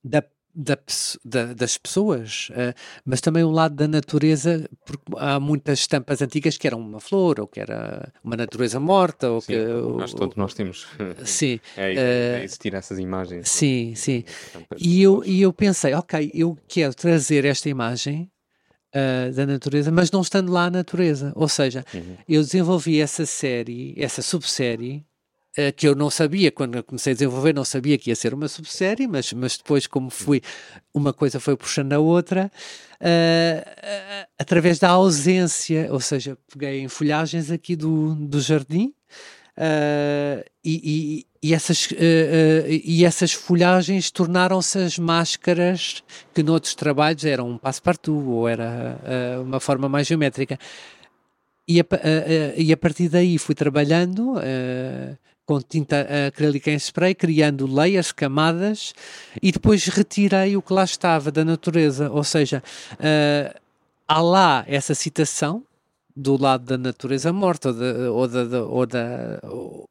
da 0.03 0.23
da, 0.53 0.77
da, 1.23 1.53
das 1.53 1.77
pessoas, 1.77 2.49
uh, 2.51 2.73
mas 3.05 3.21
também 3.21 3.43
o 3.43 3.49
lado 3.49 3.75
da 3.75 3.87
natureza, 3.87 4.69
porque 4.85 5.03
há 5.17 5.39
muitas 5.39 5.79
estampas 5.79 6.21
antigas 6.21 6.57
que 6.57 6.67
eram 6.67 6.79
uma 6.79 6.99
flor, 6.99 7.39
ou 7.39 7.47
que 7.47 7.59
era 7.59 8.11
uma 8.23 8.35
natureza 8.35 8.79
morta, 8.79 9.29
ou 9.29 9.41
sim, 9.41 9.53
que... 9.53 9.65
Nós 9.65 10.13
todos 10.13 10.35
nós 10.35 10.53
temos. 10.53 10.87
Sim. 11.23 11.59
é, 11.77 11.93
é, 11.95 12.43
existir 12.43 12.73
essas 12.73 12.99
imagens. 12.99 13.49
Sim, 13.49 13.93
sim. 13.95 14.23
E 14.77 15.01
eu, 15.01 15.23
e 15.25 15.41
eu 15.41 15.53
pensei, 15.53 15.93
ok, 15.93 16.31
eu 16.33 16.57
quero 16.67 16.93
trazer 16.93 17.45
esta 17.45 17.69
imagem 17.69 18.29
uh, 18.93 19.33
da 19.33 19.45
natureza, 19.45 19.91
mas 19.91 20.11
não 20.11 20.21
estando 20.21 20.51
lá 20.51 20.65
a 20.65 20.71
natureza. 20.71 21.31
Ou 21.35 21.47
seja, 21.47 21.85
uhum. 21.93 22.17
eu 22.27 22.41
desenvolvi 22.41 22.99
essa 22.99 23.25
série, 23.25 23.93
essa 23.97 24.21
subsérie, 24.21 25.05
que 25.75 25.87
eu 25.87 25.95
não 25.95 26.09
sabia, 26.09 26.51
quando 26.51 26.81
comecei 26.83 27.11
a 27.11 27.13
desenvolver, 27.13 27.53
não 27.53 27.65
sabia 27.65 27.97
que 27.97 28.09
ia 28.09 28.15
ser 28.15 28.33
uma 28.33 28.47
subsérie, 28.47 29.07
mas, 29.07 29.33
mas 29.33 29.57
depois, 29.57 29.85
como 29.85 30.09
fui, 30.09 30.41
uma 30.93 31.11
coisa 31.11 31.39
foi 31.39 31.57
puxando 31.57 31.91
a 31.91 31.99
outra, 31.99 32.49
uh, 33.01 34.27
através 34.39 34.79
da 34.79 34.89
ausência, 34.89 35.87
ou 35.91 35.99
seja, 35.99 36.37
peguei 36.51 36.81
em 36.81 36.87
folhagens 36.87 37.51
aqui 37.51 37.75
do, 37.75 38.15
do 38.15 38.39
jardim. 38.39 38.93
Uh, 39.57 40.43
e, 40.63 41.25
e, 41.43 41.49
e, 41.49 41.53
essas, 41.53 41.85
uh, 41.87 41.93
uh, 41.93 42.67
e 42.67 43.03
essas 43.03 43.33
folhagens 43.33 44.09
tornaram-se 44.09 44.79
as 44.79 44.97
máscaras 44.97 46.01
que 46.33 46.41
noutros 46.41 46.73
trabalhos 46.73 47.25
eram 47.25 47.49
um 47.49 47.57
passo-partout 47.57 48.27
ou 48.27 48.47
era 48.47 48.97
uma 49.43 49.59
forma 49.59 49.89
mais 49.89 50.07
geométrica. 50.07 50.57
E 51.67 51.79
a, 51.79 51.85
e 52.57 52.73
a 52.73 52.77
partir 52.77 53.07
daí 53.07 53.37
fui 53.37 53.55
trabalhando 53.55 54.35
com 55.51 55.59
tinta 55.59 56.07
acrílica 56.27 56.71
em 56.71 56.77
spray, 56.77 57.13
criando 57.13 57.67
layers, 57.67 58.13
camadas, 58.13 58.93
e 59.41 59.51
depois 59.51 59.85
retirei 59.87 60.55
o 60.55 60.61
que 60.61 60.71
lá 60.71 60.85
estava 60.85 61.29
da 61.29 61.43
natureza. 61.43 62.09
Ou 62.09 62.23
seja, 62.23 62.63
há 64.07 64.21
lá 64.21 64.63
essa 64.65 64.95
citação 64.95 65.61
do 66.15 66.41
lado 66.41 66.63
da 66.63 66.77
natureza 66.77 67.33
morta 67.33 67.69
ou, 67.69 67.75
da, 67.75 68.11
ou, 68.11 68.27
da, 68.27 68.63
ou, 68.63 68.85
da, 68.85 69.39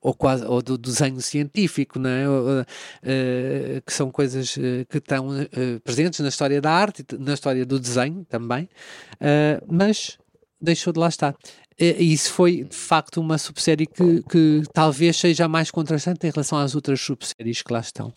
ou, 0.00 0.14
quase, 0.14 0.46
ou 0.46 0.62
do 0.62 0.78
desenho 0.78 1.20
científico, 1.20 1.98
não 1.98 2.10
é? 2.10 2.26
Uh, 2.26 3.82
que 3.84 3.92
são 3.92 4.10
coisas 4.10 4.56
eh, 4.58 4.84
que 4.88 4.98
estão 4.98 5.28
uh, 5.28 5.80
presentes 5.82 6.20
na 6.20 6.28
história 6.28 6.60
da 6.60 6.70
arte, 6.70 7.04
na 7.18 7.34
história 7.34 7.66
do 7.66 7.78
desenho 7.78 8.24
também, 8.28 8.64
uh, 8.64 9.64
mas 9.66 10.18
deixou 10.60 10.92
de 10.92 10.98
lá 10.98 11.08
estar. 11.08 11.34
E 11.80 12.12
isso 12.12 12.32
foi 12.32 12.64
de 12.64 12.76
facto 12.76 13.20
uma 13.20 13.38
subsérie 13.38 13.86
que, 13.86 14.22
que 14.24 14.62
talvez 14.72 15.16
seja 15.16 15.48
mais 15.48 15.70
contrastante 15.70 16.26
em 16.26 16.30
relação 16.30 16.58
às 16.58 16.74
outras 16.74 17.00
subséries 17.00 17.62
que 17.62 17.72
lá 17.72 17.80
estão. 17.80 18.12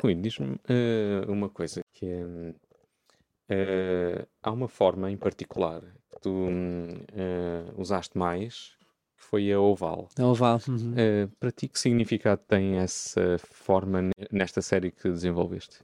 Rui, 0.00 0.14
diz-me 0.14 0.56
uma 1.26 1.48
coisa 1.48 1.80
que 1.92 2.06
é, 3.48 4.26
há 4.42 4.52
uma 4.52 4.68
forma 4.68 5.10
em 5.10 5.16
particular 5.16 5.82
tu 6.20 6.30
uh, 6.30 7.80
usaste 7.80 8.16
mais 8.16 8.76
que 9.18 9.24
foi 9.24 9.52
a 9.52 9.60
oval. 9.60 10.08
A 10.18 10.24
oval. 10.24 10.60
Uhum. 10.68 10.92
Uh, 10.92 11.28
para 11.40 11.50
ti, 11.50 11.68
que 11.68 11.78
significado 11.78 12.40
tem 12.46 12.76
essa 12.76 13.36
forma 13.38 14.10
nesta 14.30 14.62
série 14.62 14.90
que 14.90 15.10
desenvolveste? 15.10 15.80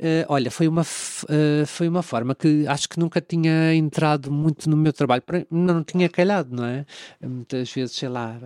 Uh, 0.00 0.24
olha, 0.28 0.50
foi 0.50 0.66
uma, 0.66 0.82
uh, 0.82 1.66
foi 1.66 1.88
uma 1.88 2.02
forma 2.02 2.34
que 2.34 2.66
acho 2.66 2.88
que 2.88 2.98
nunca 2.98 3.20
tinha 3.20 3.74
entrado 3.74 4.32
muito 4.32 4.68
no 4.70 4.76
meu 4.76 4.92
trabalho, 4.92 5.22
não 5.50 5.84
tinha 5.84 6.08
calhado, 6.08 6.56
não 6.56 6.64
é? 6.64 6.86
Muitas 7.20 7.70
vezes, 7.70 7.94
sei 7.94 8.08
lá 8.08 8.38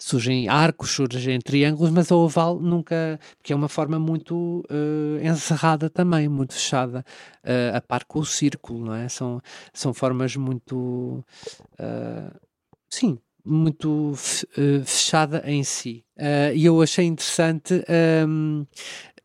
surgem 0.00 0.48
arcos, 0.48 0.90
surgem 0.90 1.38
triângulos, 1.40 1.90
mas 1.90 2.10
a 2.10 2.16
oval 2.16 2.58
nunca, 2.58 3.20
porque 3.36 3.52
é 3.52 3.56
uma 3.56 3.68
forma 3.68 3.98
muito 3.98 4.64
uh, 4.70 5.22
encerrada 5.22 5.90
também, 5.90 6.26
muito 6.28 6.54
fechada, 6.54 7.04
uh, 7.44 7.76
a 7.76 7.80
par 7.80 8.04
com 8.04 8.18
o 8.18 8.24
círculo, 8.24 8.86
não 8.86 8.94
é? 8.94 9.08
São, 9.08 9.40
são 9.72 9.92
formas 9.92 10.34
muito, 10.34 11.22
uh, 11.78 12.40
sim, 12.88 13.18
muito 13.44 14.12
fechada 14.84 15.42
em 15.46 15.62
si. 15.64 16.04
E 16.54 16.64
eu 16.64 16.80
achei 16.82 17.04
interessante 17.06 17.82
um, 18.28 18.66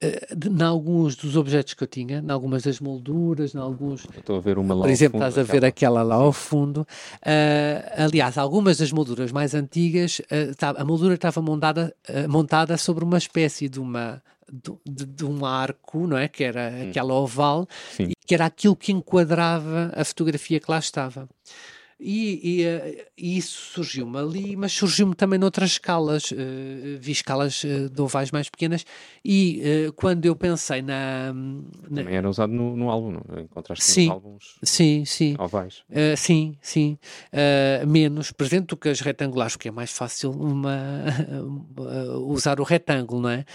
em 0.02 0.64
alguns 0.64 1.16
dos 1.16 1.36
objetos 1.36 1.74
que 1.74 1.84
eu 1.84 1.88
tinha, 1.88 2.20
em 2.20 2.32
algumas 2.32 2.64
das 2.64 2.80
molduras, 2.80 3.56
em 3.56 3.58
alguns. 3.58 4.06
Estou 4.18 4.38
a 4.38 4.40
ver 4.40 4.58
uma 4.58 4.74
lá 4.74 4.82
Por 4.82 4.90
exemplo, 4.90 5.20
fundo, 5.20 5.30
estás 5.30 5.50
a 5.50 5.52
ver 5.52 5.66
aquela 5.66 6.04
lá 6.04 6.16
ao 6.16 6.34
fundo. 6.34 6.82
Uh, 7.22 8.04
aliás, 8.04 8.38
algumas 8.38 8.78
das 8.78 8.92
molduras 8.92 9.32
mais 9.32 9.54
antigas, 9.54 10.20
uh, 10.20 10.56
tá, 10.56 10.72
a 10.78 10.86
moldura 10.86 11.16
estava 11.16 11.42
montada, 11.42 11.96
uh, 12.10 12.30
montada 12.30 12.78
sobre 12.78 13.04
uma 13.04 13.18
espécie 13.18 13.70
de 13.70 13.80
uma. 13.80 14.22
De, 14.48 15.08
de, 15.08 15.26
um 15.26 15.44
arco, 15.44 16.06
não 16.06 16.16
é? 16.16 16.28
Que 16.28 16.44
era 16.44 16.72
hum. 16.72 16.90
aquela 16.90 17.16
oval, 17.16 17.68
Sim. 17.98 18.10
e 18.10 18.14
que 18.28 18.36
era 18.36 18.46
aquilo 18.46 18.76
que 18.76 18.92
enquadrava 18.92 19.92
a 19.96 20.06
fotografia 20.06 20.60
que 20.60 20.70
lá 20.70 20.78
estava. 20.78 21.28
E, 21.98 22.60
e, 22.60 22.64
eh, 22.64 23.08
e, 23.18 23.38
isso 23.38 23.72
surgiu-me 23.74 24.18
ali, 24.18 24.56
mas 24.58 24.74
surgiu-me 24.74 25.16
também 25.16 25.40
noutras 25.40 25.72
escalas. 25.72 26.30
Uh, 26.32 27.00
vi 27.00 27.14
escalas 27.14 27.64
uh, 27.64 27.90
de 27.90 28.02
ovais 28.02 28.32
mais 28.32 28.50
pequenas. 28.50 28.86
E 29.24 29.88
uh, 29.88 29.94
quando 29.94 30.26
eu 30.26 30.36
pensei 30.36 30.82
na, 30.82 31.32
na. 31.90 32.02
Também 32.04 32.18
era 32.18 32.30
usado 32.30 32.52
no, 32.52 32.76
no 32.76 32.90
álbum, 32.90 33.12
não? 33.12 33.40
Encontraste 33.40 33.84
sim, 33.84 34.08
nos 34.08 34.12
álbuns 34.12 34.60
sim, 34.62 35.06
sim. 35.06 35.36
ovais? 35.40 35.84
sim, 36.18 36.58
sim. 36.62 36.98
menos 37.88 38.32
presente 38.32 38.68
do 38.68 38.78
que 38.78 38.90
as 38.90 39.00
retangulares, 39.00 39.56
porque 39.56 39.70
é 39.70 39.72
mais 39.72 39.92
fácil 39.92 40.32
uma, 40.32 41.04
usar 42.28 42.60
o 42.60 42.64
retângulo, 42.64 43.22
não 43.22 43.30
é? 43.30 43.46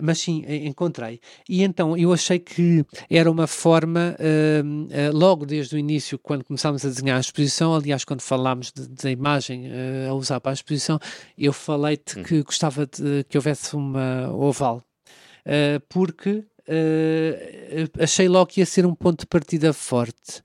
mas 0.00 0.18
sim, 0.18 0.44
encontrei. 0.66 1.20
E 1.48 1.62
então 1.62 1.96
eu 1.96 2.12
achei 2.12 2.38
que 2.38 2.84
era 3.10 3.30
uma 3.30 3.46
forma, 3.46 4.16
logo 5.12 5.44
desde 5.44 5.74
o 5.74 5.78
início, 5.78 6.18
quando 6.18 6.44
começámos 6.44 6.84
a 6.84 6.88
desenhar 6.88 7.16
a 7.16 7.20
exposição 7.20 7.71
exposição, 7.72 7.74
aliás, 7.74 8.04
quando 8.04 8.20
falámos 8.20 8.72
da 8.72 9.10
imagem 9.10 9.68
uh, 9.68 10.10
a 10.10 10.14
usar 10.14 10.40
para 10.40 10.52
a 10.52 10.54
exposição, 10.54 10.98
eu 11.36 11.52
falei-te 11.52 12.18
hum. 12.18 12.22
que 12.22 12.42
gostava 12.42 12.86
de 12.86 13.24
que 13.28 13.36
houvesse 13.36 13.74
uma 13.74 14.30
oval, 14.32 14.82
uh, 15.46 15.80
porque 15.88 16.44
Uh, 16.62 17.90
achei 18.00 18.28
logo 18.28 18.46
que 18.46 18.60
ia 18.60 18.66
ser 18.66 18.86
um 18.86 18.94
ponto 18.94 19.20
de 19.20 19.26
partida 19.26 19.72
forte. 19.72 20.40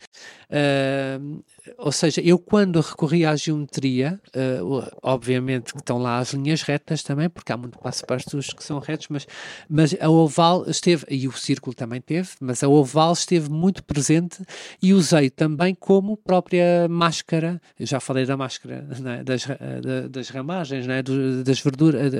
Uh, 0.50 1.44
ou 1.78 1.92
seja, 1.92 2.22
eu 2.22 2.38
quando 2.38 2.80
recorri 2.82 3.26
à 3.26 3.36
geometria, 3.36 4.20
uh, 4.36 4.88
obviamente 5.02 5.74
que 5.74 5.80
estão 5.80 5.98
lá 5.98 6.20
as 6.20 6.34
linhas 6.34 6.62
retas 6.62 7.04
também, 7.04 7.30
porque 7.30 7.52
há 7.52 7.58
muito 7.58 7.78
passo 7.80 8.06
para 8.06 8.18
os 8.18 8.48
que 8.48 8.64
são 8.64 8.80
retos, 8.80 9.08
mas, 9.10 9.28
mas 9.70 9.96
a 10.00 10.10
oval 10.10 10.70
esteve, 10.70 11.06
e 11.10 11.28
o 11.28 11.32
círculo 11.32 11.74
também 11.74 12.02
teve, 12.02 12.30
mas 12.40 12.64
a 12.64 12.68
oval 12.68 13.14
esteve 13.14 13.50
muito 13.50 13.84
presente 13.84 14.44
e 14.82 14.94
usei 14.94 15.30
também 15.30 15.76
como 15.76 16.18
própria 16.18 16.88
máscara, 16.90 17.62
eu 17.80 17.86
já 17.86 18.00
falei 18.00 18.26
da 18.26 18.38
máscara 18.38 18.88
é? 19.06 19.24
das, 19.24 19.48
das 20.10 20.30
ramagens, 20.30 20.88
é? 20.88 21.04
das 21.44 21.60
verduras, 21.60 22.12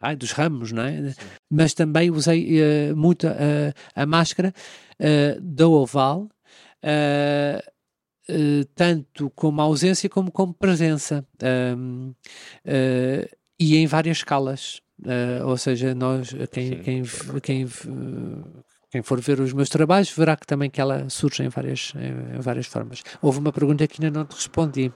ai, 0.00 0.16
dos 0.16 0.32
ramos, 0.32 0.72
não 0.72 0.82
é? 0.82 1.14
mas 1.50 1.74
também 1.74 2.10
usei 2.10 2.60
uh, 2.60 2.96
muito 2.96 3.26
uh, 3.26 3.72
a 3.94 4.06
máscara 4.06 4.52
uh, 5.00 5.40
da 5.40 5.68
oval, 5.68 6.28
tanto 8.74 9.30
como 9.30 9.60
ausência 9.60 10.08
como 10.08 10.30
como 10.30 10.54
presença, 10.54 11.26
e 13.58 13.76
em 13.76 13.86
várias 13.86 14.18
escalas. 14.18 14.80
ou 15.44 15.56
seja, 15.56 15.94
nós, 15.94 16.34
quem, 16.52 16.80
quem, 16.82 17.02
quem, 17.42 17.66
quem 18.90 19.02
for 19.02 19.20
ver 19.20 19.40
os 19.40 19.52
meus 19.52 19.68
trabalhos 19.68 20.10
verá 20.10 20.36
que 20.36 20.46
também 20.46 20.70
que 20.70 20.80
ela 20.80 21.08
surge 21.08 21.42
em 21.42 21.48
várias, 21.48 21.92
em 21.96 22.40
várias 22.40 22.66
formas. 22.66 23.02
Houve 23.20 23.38
uma 23.38 23.52
pergunta 23.52 23.86
que 23.86 24.02
ainda 24.02 24.18
não 24.18 24.26
te 24.26 24.34
respondi. 24.34 24.92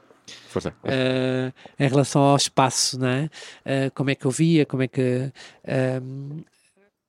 Uh, 0.85 1.53
em 1.79 1.89
relação 1.89 2.23
ao 2.23 2.37
espaço, 2.37 2.99
não 2.99 3.09
é? 3.09 3.25
Uh, 3.25 3.91
como 3.95 4.11
é 4.11 4.15
que 4.15 4.25
eu 4.25 4.31
via, 4.31 4.65
como 4.65 4.83
é 4.83 4.89
que. 4.89 5.33
Uh, 5.65 6.45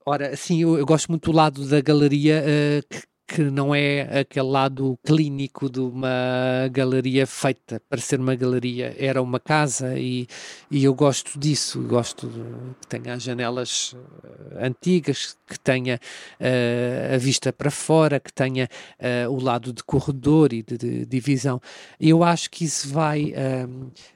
ora, 0.06 0.30
assim, 0.30 0.62
eu, 0.62 0.78
eu, 0.78 0.86
gosto 0.86 1.10
muito 1.10 1.32
do 1.32 1.36
lado 1.36 1.68
da 1.68 1.80
galeria 1.80 2.44
que, 2.90 3.04
que 3.34 3.42
não 3.42 3.74
é 3.74 4.20
aquele 4.20 4.46
lado 4.46 4.96
clínico 5.04 5.68
de 5.68 5.80
uma 5.80 6.70
galeria 6.72 7.26
feita 7.26 7.82
para 7.90 8.00
ser 8.00 8.20
uma 8.20 8.36
galeria, 8.36 8.96
era 8.96 9.20
uma 9.24 9.40
casa 9.40 9.98
e, 9.98 10.28
e 10.70 10.84
eu 10.84 10.94
gosto 10.94 11.40
disso, 11.40 11.82
gosto 11.82 12.28
de, 12.28 12.40
que 12.80 12.88
tenha 12.88 13.16
as 13.16 13.24
janelas 13.24 13.94
uh, 13.94 14.64
antigas, 14.64 15.36
que 15.48 15.60
tenha 15.60 16.00
uh, 16.40 17.16
a 17.16 17.18
vista 17.18 17.52
para 17.52 17.72
fora, 17.72 18.20
que 18.20 18.32
tenha 18.32 18.70
uh, 19.00 19.32
o 19.32 19.42
lado 19.42 19.74
de 19.74 19.84
corredor 19.84 20.54
e 20.54 20.62
de, 20.62 20.78
de, 20.78 21.06
divisão. 21.08 21.60
Eu 22.00 22.24
acho 22.24 22.52
que 22.52 22.66
isso 22.66 22.88
vai 22.90 23.34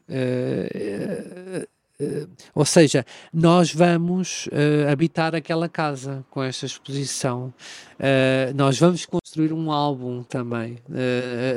Uh, 0.09 1.67
ou 2.53 2.63
seja, 2.63 3.05
nós 3.33 3.73
vamos 3.73 4.47
uh, 4.47 4.91
habitar 4.91 5.33
aquela 5.33 5.67
casa 5.67 6.23
com 6.29 6.43
esta 6.43 6.65
exposição. 6.65 7.53
Uh, 7.95 8.53
nós 8.55 8.77
vamos 8.77 9.05
construir 9.05 9.51
um 9.51 9.71
álbum 9.71 10.21
também. 10.23 10.77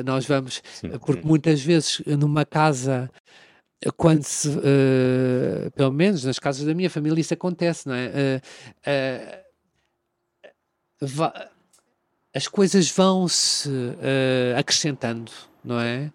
nós 0.05 0.27
vamos, 0.27 0.63
sim, 0.75 0.89
porque 0.99 1.27
muitas 1.27 1.61
vezes 1.61 2.03
numa 2.07 2.45
casa 2.45 3.11
quando 3.97 4.23
se, 4.25 4.51
pelo 5.75 5.91
menos 5.91 6.25
nas 6.25 6.39
casas 6.39 6.67
da 6.67 6.75
minha 6.75 6.91
família 6.91 7.19
isso 7.19 7.33
acontece, 7.33 7.89
não 7.89 7.95
é? 7.95 8.43
as 12.35 12.47
coisas 12.47 12.91
vão 12.91 13.27
se 13.27 13.71
acrescentando, 14.59 15.33
não 15.65 15.81
é? 15.81 16.13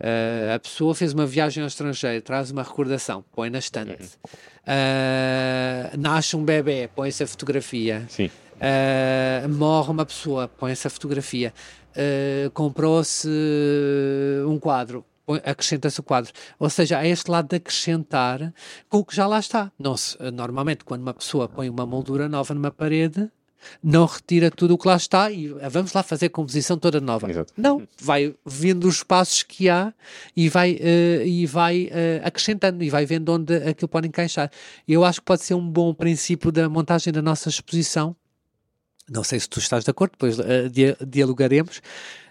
Uh, 0.00 0.54
a 0.54 0.58
pessoa 0.60 0.94
fez 0.94 1.12
uma 1.12 1.26
viagem 1.26 1.62
ao 1.62 1.66
estrangeiro, 1.66 2.22
traz 2.22 2.50
uma 2.52 2.62
recordação, 2.62 3.24
põe 3.32 3.50
na 3.50 3.58
estante. 3.58 4.16
Uh, 4.62 5.98
nasce 5.98 6.36
um 6.36 6.44
bebê, 6.44 6.88
põe 6.94 7.08
essa 7.08 7.26
fotografia. 7.26 8.06
Uh, 8.54 9.48
morre 9.48 9.90
uma 9.90 10.06
pessoa, 10.06 10.46
põe 10.46 10.72
essa 10.72 10.88
fotografia. 10.88 11.52
Comprou-se 12.54 13.28
um 14.46 14.56
quadro, 14.56 15.04
acrescenta-se 15.44 15.98
o 15.98 16.02
quadro. 16.04 16.32
Ou 16.56 16.70
seja, 16.70 16.98
há 16.98 17.06
este 17.06 17.28
lado 17.28 17.48
de 17.48 17.56
acrescentar 17.56 18.54
com 18.88 18.98
o 18.98 19.04
que 19.04 19.16
já 19.16 19.26
lá 19.26 19.40
está. 19.40 19.72
Não 19.76 19.96
se, 19.96 20.16
normalmente, 20.30 20.84
quando 20.84 21.02
uma 21.02 21.12
pessoa 21.12 21.48
põe 21.48 21.68
uma 21.68 21.84
moldura 21.84 22.28
nova 22.28 22.54
numa 22.54 22.70
parede, 22.70 23.28
não 23.82 24.06
retira 24.06 24.50
tudo 24.50 24.74
o 24.74 24.78
que 24.78 24.86
lá 24.86 24.96
está 24.96 25.30
e 25.30 25.54
ah, 25.60 25.68
vamos 25.68 25.92
lá 25.92 26.02
fazer 26.02 26.26
a 26.26 26.30
composição 26.30 26.76
toda 26.78 27.00
nova. 27.00 27.30
Exato. 27.30 27.52
Não, 27.56 27.86
vai 28.00 28.34
vendo 28.44 28.86
os 28.86 28.96
espaços 28.96 29.42
que 29.42 29.68
há 29.68 29.92
e 30.36 30.48
vai, 30.48 30.72
uh, 30.72 31.26
e 31.26 31.46
vai 31.46 31.84
uh, 31.84 32.26
acrescentando 32.26 32.82
e 32.82 32.90
vai 32.90 33.04
vendo 33.06 33.32
onde 33.32 33.54
aquilo 33.56 33.88
pode 33.88 34.08
encaixar. 34.08 34.50
Eu 34.86 35.04
acho 35.04 35.20
que 35.20 35.26
pode 35.26 35.42
ser 35.42 35.54
um 35.54 35.68
bom 35.68 35.92
princípio 35.94 36.50
da 36.50 36.68
montagem 36.68 37.12
da 37.12 37.22
nossa 37.22 37.48
exposição. 37.48 38.14
Não 39.10 39.24
sei 39.24 39.40
se 39.40 39.48
tu 39.48 39.58
estás 39.58 39.84
de 39.84 39.90
acordo, 39.90 40.12
depois 40.12 40.38
uh, 40.38 41.06
dialogaremos. 41.06 41.80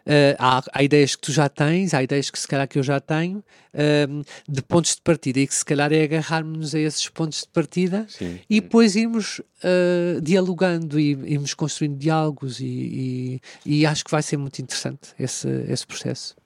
Uh, 0.07 0.39
há, 0.39 0.63
há, 0.71 0.83
ideias 0.83 1.17
que 1.17 1.21
tu 1.21 1.33
já 1.33 1.49
tens, 1.49 1.93
há 1.93 2.01
ideias 2.01 2.31
que 2.31 2.39
se 2.39 2.47
calhar 2.47 2.65
que 2.65 2.79
eu 2.79 2.83
já 2.83 2.97
tenho, 2.97 3.39
uh, 3.73 4.25
de 4.47 4.61
pontos 4.63 4.95
de 4.95 5.01
partida, 5.01 5.41
e 5.41 5.45
que 5.45 5.53
se 5.53 5.65
calhar 5.65 5.91
é 5.91 6.01
agarrarmos 6.01 6.73
a 6.73 6.79
esses 6.79 7.09
pontos 7.09 7.41
de 7.41 7.49
partida 7.49 8.05
Sim. 8.07 8.39
e 8.49 8.61
depois 8.61 8.95
irmos 8.95 9.39
uh, 9.39 10.21
dialogando 10.21 10.97
e 10.97 11.09
irmos 11.09 11.53
construindo 11.53 11.97
diálogos, 11.97 12.61
e, 12.61 13.41
e, 13.65 13.79
e, 13.81 13.85
acho 13.85 14.05
que 14.05 14.11
vai 14.11 14.23
ser 14.23 14.37
muito 14.37 14.61
interessante 14.61 15.13
esse, 15.19 15.49
esse 15.67 15.85
processo. 15.85 16.37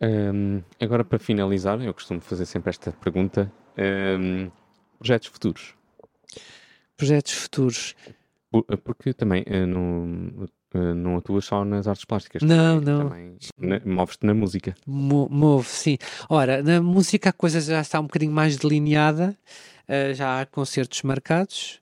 Um, 0.00 0.62
agora, 0.80 1.04
para 1.04 1.18
finalizar, 1.18 1.82
eu 1.82 1.92
costumo 1.92 2.20
fazer 2.20 2.46
sempre 2.46 2.70
esta 2.70 2.92
pergunta: 2.92 3.50
um, 3.76 4.48
projetos 5.00 5.28
futuros? 5.28 5.74
Projetos 6.96 7.32
futuros. 7.32 7.96
Porque 8.84 9.12
também 9.12 9.44
no, 9.66 10.44
eh, 10.44 10.48
não 10.94 11.16
atuas 11.16 11.44
só 11.44 11.64
nas 11.64 11.86
artes 11.86 12.04
plásticas. 12.04 12.42
Não, 12.42 12.80
não. 12.80 13.08
Também 13.08 13.36
moves-te 13.84 14.26
na 14.26 14.34
música. 14.34 14.74
Mo 14.86 15.28
move, 15.30 15.68
sim. 15.68 15.98
Ora, 16.28 16.62
na 16.62 16.80
música 16.80 17.30
a 17.30 17.32
coisa 17.32 17.60
já 17.60 17.80
está 17.80 18.00
um 18.00 18.04
bocadinho 18.04 18.32
mais 18.32 18.56
delineada, 18.56 19.36
uh, 19.88 20.14
já 20.14 20.40
há 20.40 20.46
concertos 20.46 21.02
marcados. 21.02 21.80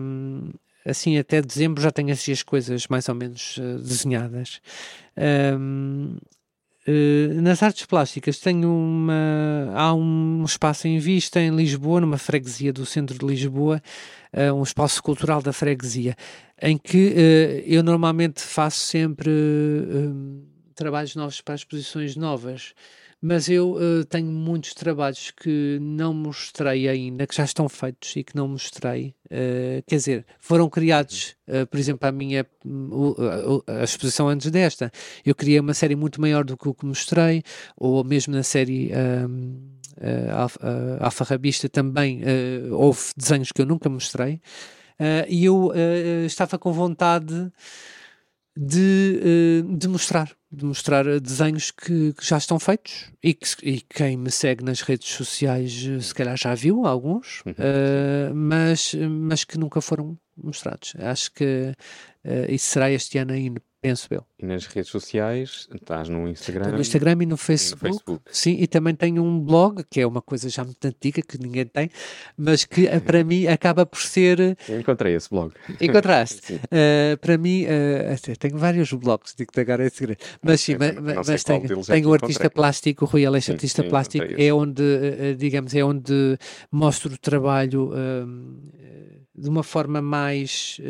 Um, 0.00 0.50
assim, 0.86 1.18
até 1.18 1.42
dezembro 1.42 1.82
já 1.82 1.90
tenho 1.90 2.12
assim 2.12 2.32
as 2.32 2.42
coisas 2.42 2.86
mais 2.86 3.08
ou 3.08 3.14
menos 3.14 3.58
uh, 3.58 3.78
desenhadas. 3.78 4.60
Um, 5.16 6.16
nas 7.40 7.62
artes 7.62 7.86
plásticas 7.86 8.38
tenho 8.38 8.70
uma 8.70 9.70
há 9.74 9.94
um 9.94 10.44
espaço 10.44 10.88
em 10.88 10.98
vista 10.98 11.40
em 11.40 11.54
Lisboa, 11.54 12.00
numa 12.00 12.18
freguesia 12.18 12.72
do 12.72 12.86
centro 12.86 13.18
de 13.18 13.26
Lisboa, 13.26 13.82
uh, 14.32 14.54
um 14.54 14.62
espaço 14.62 15.02
cultural 15.02 15.42
da 15.42 15.52
freguesia, 15.52 16.16
em 16.60 16.78
que 16.78 17.08
uh, 17.08 17.62
eu 17.66 17.82
normalmente 17.82 18.40
faço 18.40 18.78
sempre 18.78 19.30
trabalhos 20.74 21.16
novos 21.16 21.40
para 21.40 21.56
exposições 21.56 22.16
novas 22.16 22.72
mas 23.20 23.48
eu 23.48 23.72
uh, 23.72 24.04
tenho 24.04 24.30
muitos 24.30 24.74
trabalhos 24.74 25.32
que 25.32 25.78
não 25.80 26.14
mostrei 26.14 26.88
ainda, 26.88 27.26
que 27.26 27.34
já 27.34 27.44
estão 27.44 27.68
feitos 27.68 28.14
e 28.14 28.22
que 28.22 28.36
não 28.36 28.46
mostrei. 28.46 29.14
Uh, 29.26 29.82
quer 29.86 29.96
dizer, 29.96 30.26
foram 30.38 30.70
criados, 30.70 31.34
uh, 31.48 31.66
por 31.66 31.80
exemplo, 31.80 32.08
a 32.08 32.12
minha 32.12 32.46
a 33.66 33.82
exposição 33.82 34.28
antes 34.28 34.50
desta. 34.50 34.90
Eu 35.24 35.34
criei 35.34 35.58
uma 35.58 35.74
série 35.74 35.96
muito 35.96 36.20
maior 36.20 36.44
do 36.44 36.56
que 36.56 36.68
o 36.68 36.74
que 36.74 36.86
mostrei, 36.86 37.42
ou 37.76 38.04
mesmo 38.04 38.34
na 38.34 38.42
série. 38.42 38.92
Um, 38.94 39.78
uh, 39.98 40.98
Alfarrabista 41.00 41.68
também 41.68 42.22
houve 42.70 43.00
desenhos 43.16 43.50
que 43.50 43.60
eu 43.60 43.66
nunca 43.66 43.88
mostrei 43.88 44.40
e 45.28 45.44
eu 45.44 45.72
estava 46.24 46.56
com 46.56 46.72
vontade 46.72 47.50
de, 48.58 49.62
de 49.78 49.88
mostrar 49.88 50.36
de 50.50 50.64
mostrar 50.64 51.04
desenhos 51.20 51.70
que, 51.70 52.14
que, 52.14 52.26
já 52.26 52.38
estão 52.38 52.58
feitos 52.58 53.12
e, 53.22 53.34
que, 53.34 53.46
e 53.62 53.80
quem 53.82 54.16
me 54.16 54.30
segue 54.30 54.64
nas 54.64 54.80
redes 54.80 55.08
sociais 55.08 55.86
eh, 55.86 56.00
se 56.00 56.14
calhar 56.14 56.36
já 56.38 56.54
viu 56.54 56.86
alguns, 56.86 57.42
uhum. 57.44 57.52
uh, 57.52 58.34
mas, 58.34 58.94
mas 58.94 59.44
que 59.44 59.58
nunca 59.58 59.82
foram 59.82 60.18
mostrados. 60.34 60.94
Acho 60.98 61.32
que 61.32 61.74
uh, 62.24 62.50
isso 62.50 62.70
será 62.70 62.90
este 62.90 63.18
ano 63.18 63.32
ainda, 63.32 63.60
penso 63.80 64.08
eu. 64.10 64.24
E 64.38 64.46
nas 64.46 64.66
redes 64.66 64.90
sociais, 64.90 65.68
estás 65.74 66.08
no 66.08 66.28
Instagram? 66.28 66.72
No 66.72 66.80
Instagram 66.80 67.22
e 67.22 67.26
no 67.26 67.36
Facebook, 67.36 67.84
no 67.84 67.92
Facebook, 67.94 68.22
Sim, 68.30 68.56
e 68.58 68.66
também 68.66 68.94
tenho 68.94 69.22
um 69.22 69.40
blog, 69.40 69.84
que 69.88 70.00
é 70.00 70.06
uma 70.06 70.20
coisa 70.20 70.48
já 70.48 70.64
muito 70.64 70.84
antiga, 70.84 71.22
que 71.22 71.38
ninguém 71.38 71.66
tem, 71.66 71.90
mas 72.36 72.64
que 72.64 72.86
eh, 72.86 73.00
para 73.00 73.22
mim 73.24 73.46
acaba 73.46 73.86
por 73.86 74.00
ser... 74.00 74.56
Eu 74.68 74.80
encontrei 74.80 75.14
esse 75.14 75.30
blog. 75.30 75.52
Encontraste? 75.80 76.54
uh, 76.66 77.16
para 77.20 77.38
mim, 77.38 77.64
uh, 77.64 78.36
tenho 78.38 78.58
vários 78.58 78.92
blogs, 78.92 79.34
digo 79.36 79.52
que 79.52 79.60
agora 79.60 79.84
é 79.84 79.88
segredo. 79.90 80.18
Mas 80.42 80.60
sim, 80.60 80.76
mas, 80.78 81.26
mas 81.26 81.44
tenho, 81.44 81.64
é 81.64 81.82
tenho 81.82 82.08
o 82.08 82.14
Artista 82.14 82.50
Plástico, 82.50 83.04
o 83.04 83.08
Rui 83.08 83.24
Aleixo 83.24 83.52
Artista 83.52 83.82
sim, 83.82 83.88
Plástico, 83.88 84.26
é 84.36 84.52
onde, 84.52 85.36
digamos, 85.36 85.74
é 85.74 85.84
onde 85.84 86.38
mostro 86.70 87.12
o 87.14 87.18
trabalho 87.18 87.92
de 89.34 89.48
uma 89.48 89.62
forma 89.62 90.02
mais 90.02 90.80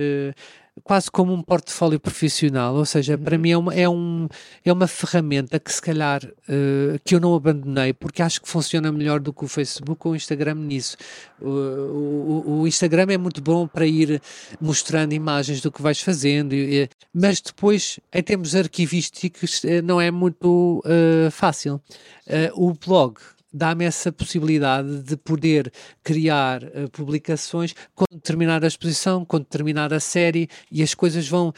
quase 0.85 1.11
como 1.11 1.33
um 1.33 1.43
portfólio 1.43 1.99
profissional, 2.01 2.75
ou 2.75 2.85
seja, 2.85 3.17
para 3.17 3.37
uhum. 3.37 3.43
mim 3.43 3.51
é 3.51 3.59
uma, 3.59 3.75
é, 3.75 3.89
um, 3.89 4.29
é 4.65 4.73
uma 4.73 4.87
ferramenta 4.87 5.59
que 5.59 5.73
se 5.73 5.81
calhar 5.81 6.25
uh, 6.25 6.99
que 7.05 7.15
eu 7.15 7.21
não 7.21 7.35
abandonei 7.35 7.93
porque 7.93 8.23
acho 8.23 8.41
que 8.41 8.49
funciona 8.49 8.91
melhor 8.93 9.21
do 9.21 9.33
que 9.33 9.45
o 9.45 9.49
Facebook 9.49 10.07
ou 10.07 10.13
o 10.13 10.17
Instagram 10.17 10.55
nisso. 10.55 10.97
O, 11.41 11.49
o, 11.49 12.61
o 12.61 12.69
Instagram 12.69 13.07
é 13.11 13.19
muito 13.19 13.41
bom 13.41 13.67
para 13.67 13.87
ir 13.87 14.21
mostrando 14.61 15.13
imagens 15.13 15.61
do 15.61 15.71
que 15.71 15.83
vais 15.83 16.01
fazendo, 16.01 16.55
e, 16.55 16.89
mas 17.13 17.41
depois, 17.41 18.01
em 18.13 18.23
termos 18.23 18.55
arquivísticos, 18.55 19.65
eh, 19.65 19.83
não 19.83 20.01
é 20.01 20.11
muito 20.11 20.83
uh, 20.85 21.31
fácil. 21.31 21.81
Uh, 22.27 22.69
o 22.69 22.75
blog 22.75 23.19
dá-me 23.53 23.85
essa 23.85 24.13
possibilidade 24.13 25.03
de 25.03 25.17
poder 25.17 25.73
criar 26.03 26.63
uh, 26.63 26.91
publicações 26.91 27.75
quando 27.95 28.21
terminar 28.21 28.63
a 28.63 28.67
exposição, 28.67 29.25
quando 29.25 29.45
terminar 29.45 29.93
a 29.93 30.01
série 30.01 30.49
e 30.71 30.83
as 30.83 30.95
coisas 30.95 31.29
vão 31.29 31.49
uh, 31.49 31.55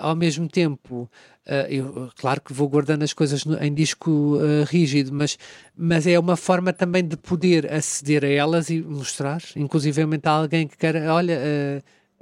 ao 0.00 0.14
mesmo 0.14 0.48
tempo. 0.48 1.08
Uh, 1.46 1.68
eu, 1.68 2.10
claro 2.16 2.40
que 2.40 2.52
vou 2.52 2.68
guardando 2.68 3.02
as 3.02 3.12
coisas 3.12 3.44
no, 3.44 3.62
em 3.62 3.72
disco 3.72 4.38
rígido, 4.66 5.12
mas, 5.12 5.38
mas 5.76 6.06
é 6.06 6.18
uma 6.18 6.36
forma 6.36 6.72
também 6.72 7.06
de 7.06 7.16
poder 7.16 7.72
aceder 7.72 8.24
a 8.24 8.28
elas 8.28 8.70
e 8.70 8.80
mostrar, 8.80 9.42
inclusivamente 9.56 10.26
a 10.26 10.32
alguém 10.32 10.66
que 10.66 10.76
quer, 10.76 10.96
olha, 11.08 11.38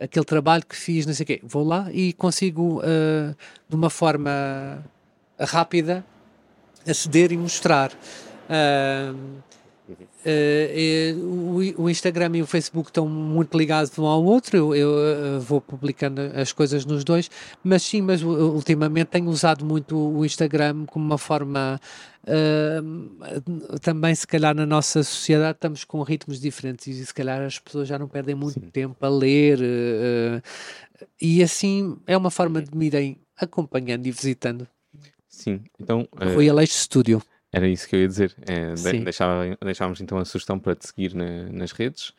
aquele 0.01 0.25
trabalho 0.25 0.65
que 0.67 0.75
fiz, 0.75 1.07
não 1.07 1.15
sei 1.15 1.25
o 1.25 1.27
quê, 1.27 1.41
vou 1.45 1.65
lá 1.65 1.89
e 1.93 2.13
consigo, 2.13 2.83
de 3.69 3.77
uma 3.77 3.91
forma 3.91 4.85
rápida, 5.39 6.05
aceder 6.85 7.31
e 7.31 7.37
mostrar. 7.37 7.93
Uh, 8.49 9.43
uh, 10.27 11.75
o, 11.79 11.91
Instagram 11.91 12.37
e 12.37 12.43
o 12.43 12.47
Facebook 12.47 12.89
estão 12.89 13.09
muito 13.09 13.57
ligados 13.57 13.97
um 13.99 14.07
ao 14.07 14.25
outro, 14.25 14.75
eu, 14.75 14.91
uh, 14.91 15.41
vou 15.41 15.61
publicando 15.61 16.21
as 16.35 16.53
coisas 16.53 16.85
nos 16.85 17.05
dois, 17.05 17.31
mas 17.63 17.83
sim, 17.83 18.01
mas 18.01 18.23
ultimamente 18.23 19.09
tenho 19.09 19.29
usado 19.29 19.65
muito 19.65 19.97
o 19.97 20.25
Instagram 20.25 20.87
como 20.87 21.05
uma 21.05 21.19
forma 21.19 21.81
também 23.81 24.15
se 24.15 24.25
calhar 24.25 24.55
na 24.55 24.65
nossa 24.65 25.03
sociedade 25.03 25.57
estamos 25.57 25.83
com 25.83 26.01
ritmos 26.03 26.41
diferentes 26.41 26.87
e 26.87 27.05
se 27.05 27.13
calhar 27.13 27.43
as 27.43 27.59
pessoas 27.59 27.89
já 27.89 27.99
não 27.99 28.07
perdem 28.07 28.37
muito 28.37 28.61
sim. 28.61 28.71
tempo 28.71 29.05
a 29.05 29.09
ler 29.09 29.59
e 31.21 31.43
assim 31.43 31.97
é 32.07 32.17
uma 32.17 32.31
forma 32.31 32.63
de 32.63 32.77
me 32.77 32.87
irem 32.87 33.19
acompanhando 33.37 34.07
e 34.07 34.13
visitando. 34.13 34.69
Sim, 35.29 35.63
então... 35.81 36.07
Rui 36.33 36.49
Aleixo 36.49 36.75
Studio. 36.75 37.21
Era 37.53 37.69
isso 37.69 37.87
que 37.89 37.97
eu 37.97 38.01
ia 38.01 38.09
dizer. 38.09 38.35
É, 38.47 38.73
de, 38.75 39.05
deixava, 39.05 39.57
deixávamos 39.63 40.01
então 40.01 40.19
a 40.19 40.25
sugestão 40.25 40.59
para 40.59 40.75
te 40.75 40.87
seguir 40.87 41.15
na, 41.15 41.45
nas 41.51 41.73
redes 41.73 42.15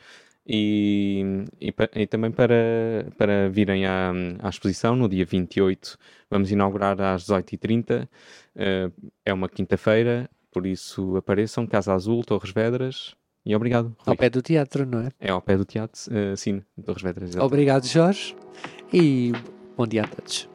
e, 0.45 1.45
e, 1.59 1.73
e, 1.95 2.07
também 2.07 2.31
para, 2.31 3.07
para 3.17 3.49
virem 3.49 3.85
à, 3.85 4.11
à 4.39 4.49
exposição 4.49 4.95
no 4.95 5.07
dia 5.07 5.25
28. 5.25 5.97
Vamos 6.29 6.51
inaugurar 6.51 6.99
às 7.01 7.23
18h30. 7.25 8.03
Uh, 8.03 8.07
eh, 8.55 8.91
é 9.25 9.33
uma 9.33 9.47
quinta-feira, 9.47 10.29
por 10.51 10.65
isso 10.65 11.15
apareçam. 11.15 11.65
Casa 11.65 11.93
Azul, 11.93 12.23
Torres 12.23 12.51
Vedras. 12.51 13.15
E 13.45 13.55
obrigado. 13.55 13.87
Rui. 13.99 14.05
Ao 14.05 14.15
pé 14.15 14.29
do 14.29 14.41
teatro, 14.41 14.85
não 14.85 14.99
é? 14.99 15.09
É 15.19 15.31
ao 15.31 15.41
pé 15.41 15.57
do 15.57 15.65
teatro, 15.65 15.99
uh, 16.11 16.35
sim, 16.35 16.61
Torres 16.85 17.01
Vedras. 17.01 17.29
Exatamente. 17.29 17.53
Obrigado, 17.53 17.87
Jorge. 17.87 18.35
E 18.91 19.31
bom 19.77 19.87
dia 19.87 20.03
a 20.03 20.07
todos. 20.07 20.52